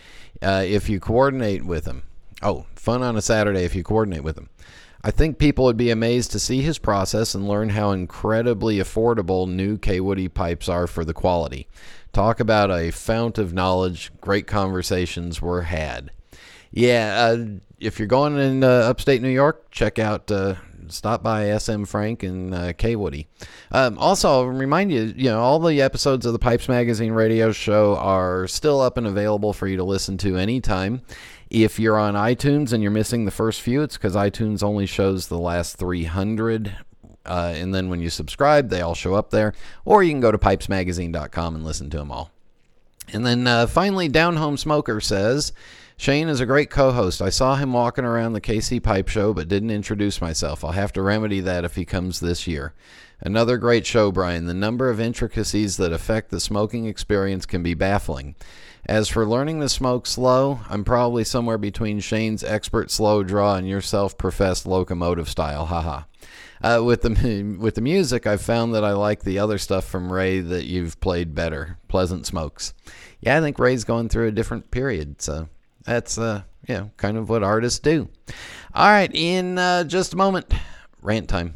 [0.43, 2.03] uh, if you coordinate with him.
[2.43, 4.49] Oh, fun on a Saturday if you coordinate with him.
[5.03, 9.49] I think people would be amazed to see his process and learn how incredibly affordable
[9.49, 11.69] new Kaywoodie pipes are for the quality.
[12.13, 14.11] Talk about a fount of knowledge.
[14.21, 16.11] Great conversations were had.
[16.73, 17.47] Yeah, uh,
[17.81, 20.57] if you're going in uh, upstate New York, check out, uh,
[20.89, 23.27] stop by SM Frank and uh, Kaywoodie.
[23.71, 27.53] Um, also, I'll remind you, you know, all the episodes of the Pipes Magazine radio
[27.53, 31.03] show are still up and available for you to listen to anytime.
[31.51, 35.29] If you're on iTunes and you're missing the first few, it's because iTunes only shows
[35.29, 36.77] the last 300.
[37.25, 39.55] Uh, and then when you subscribe, they all show up there.
[39.85, 42.31] Or you can go to pipesmagazine.com and listen to them all.
[43.13, 45.53] And then uh, finally, Down Home Smoker says,
[46.01, 47.21] Shane is a great co host.
[47.21, 50.65] I saw him walking around the KC Pipe Show, but didn't introduce myself.
[50.65, 52.73] I'll have to remedy that if he comes this year.
[53.21, 54.47] Another great show, Brian.
[54.47, 58.37] The number of intricacies that affect the smoking experience can be baffling.
[58.87, 63.69] As for learning to smoke slow, I'm probably somewhere between Shane's expert slow draw and
[63.69, 65.67] your self-professed locomotive style.
[65.67, 66.05] Haha.
[66.63, 70.13] Uh, with the with the music, I've found that I like the other stuff from
[70.13, 71.77] Ray that you've played better.
[71.89, 72.73] Pleasant Smokes.
[73.21, 75.49] Yeah, I think Ray's going through a different period, so
[75.89, 78.09] that's uh, know, kind of what artists do.
[78.75, 80.53] All right, in uh, just a moment,
[81.01, 81.55] rant time.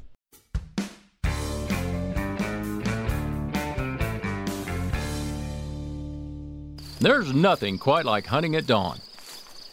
[6.99, 9.01] There's nothing quite like hunting at dawn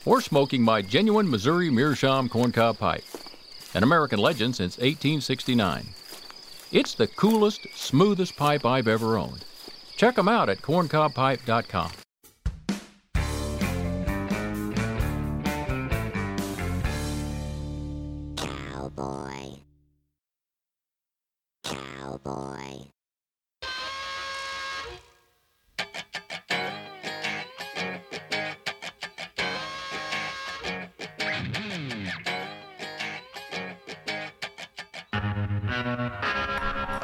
[0.03, 3.03] or smoking my genuine Missouri Meerschaum corncob pipe,
[3.75, 5.89] an American legend since 1869.
[6.71, 9.45] It's the coolest, smoothest pipe I've ever owned.
[9.95, 11.91] Check them out at corncobpipe.com.
[22.23, 22.85] Cowboy.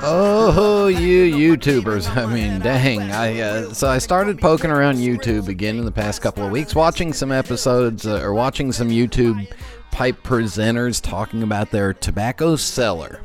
[0.07, 2.15] Oh, you YouTubers!
[2.15, 3.01] I mean, dang!
[3.11, 6.75] I uh, so I started poking around YouTube again in the past couple of weeks,
[6.75, 9.51] watching some episodes uh, or watching some YouTube
[9.91, 13.21] pipe presenters talking about their tobacco cellar.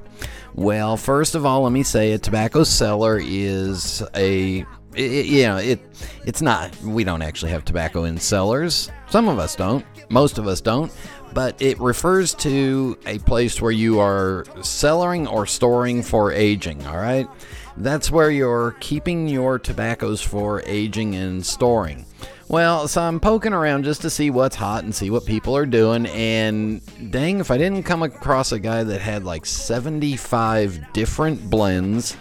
[0.55, 4.65] Well, first of all, let me say a tobacco cellar is a
[4.97, 5.81] it, you know it
[6.25, 8.91] it's not we don't actually have tobacco in cellars.
[9.09, 9.85] Some of us don't.
[10.11, 10.93] Most of us don't
[11.33, 16.97] but it refers to a place where you are cellaring or storing for aging, all
[16.97, 17.29] right?
[17.77, 22.05] That's where you're keeping your tobaccos for aging and storing.
[22.51, 25.65] Well, so I'm poking around just to see what's hot and see what people are
[25.65, 26.81] doing, and
[27.13, 32.17] dang, if I didn't come across a guy that had like 75 different blends,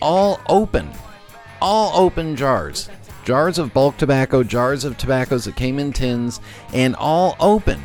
[0.00, 0.88] all open,
[1.60, 2.88] all open jars.
[3.26, 6.40] Jars of bulk tobacco, jars of tobaccos that came in tins,
[6.72, 7.82] and all open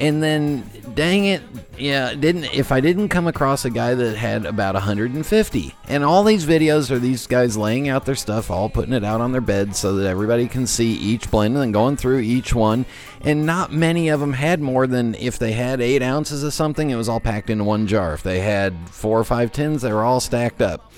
[0.00, 0.68] And then,
[0.98, 1.42] dang it,
[1.76, 6.24] yeah, didn't if I didn't come across a guy that had about 150, and all
[6.24, 9.40] these videos are these guys laying out their stuff, all putting it out on their
[9.40, 12.84] bed so that everybody can see each blend, and then going through each one.
[13.20, 16.90] And not many of them had more than if they had eight ounces of something,
[16.90, 18.14] it was all packed into one jar.
[18.14, 20.90] If they had four or five tins, they were all stacked up.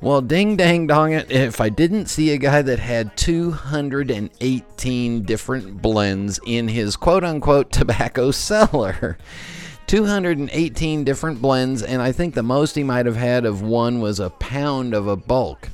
[0.00, 5.82] Well, ding dang dong it, if I didn't see a guy that had 218 different
[5.82, 9.18] blends in his quote unquote tobacco cellar.
[9.88, 14.20] 218 different blends, and I think the most he might have had of one was
[14.20, 15.70] a pound of a bulk.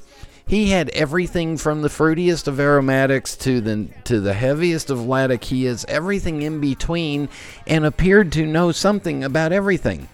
[0.47, 5.85] He had everything from the fruitiest of aromatics to the to the heaviest of latakias,
[5.87, 7.29] everything in between,
[7.67, 10.09] and appeared to know something about everything.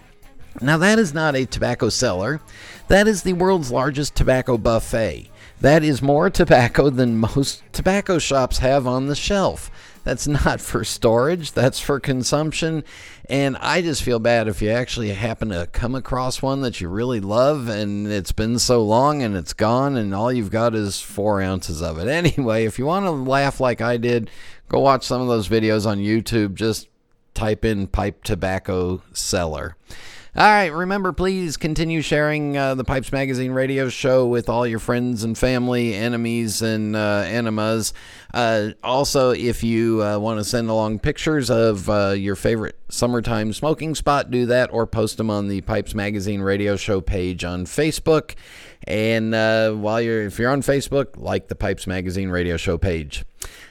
[0.60, 2.40] Now, that is not a tobacco cellar.
[2.90, 5.30] That is the world's largest tobacco buffet.
[5.60, 9.70] That is more tobacco than most tobacco shops have on the shelf.
[10.02, 12.82] That's not for storage, that's for consumption.
[13.28, 16.88] And I just feel bad if you actually happen to come across one that you
[16.88, 21.00] really love and it's been so long and it's gone and all you've got is
[21.00, 22.08] four ounces of it.
[22.08, 24.30] Anyway, if you want to laugh like I did,
[24.68, 26.54] go watch some of those videos on YouTube.
[26.54, 26.88] Just
[27.34, 29.76] type in pipe tobacco cellar.
[30.36, 34.78] All right, remember, please continue sharing uh, the Pipes Magazine radio show with all your
[34.78, 37.92] friends and family, enemies, and uh, enemas.
[38.32, 43.52] Uh, also, if you uh, want to send along pictures of uh, your favorite summertime
[43.52, 47.64] smoking spot, do that or post them on the Pipes Magazine radio show page on
[47.64, 48.36] Facebook.
[48.84, 53.24] And uh, while you're, if you're on Facebook, like the Pipes Magazine radio show page.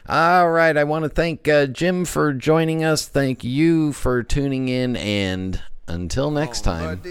[0.10, 3.08] All right, I want to thank Jim for joining us.
[3.08, 7.02] Thank you for tuning in, and until next time.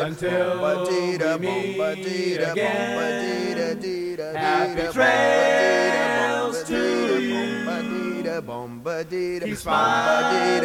[0.00, 0.60] Until
[1.38, 2.96] we meet again.
[4.36, 6.82] Happy trails to
[7.20, 7.36] you.
[9.40, 10.64] Keep smiling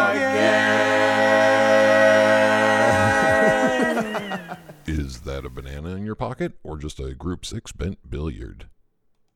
[6.11, 8.65] your pocket or just a Group 6 bent billiard?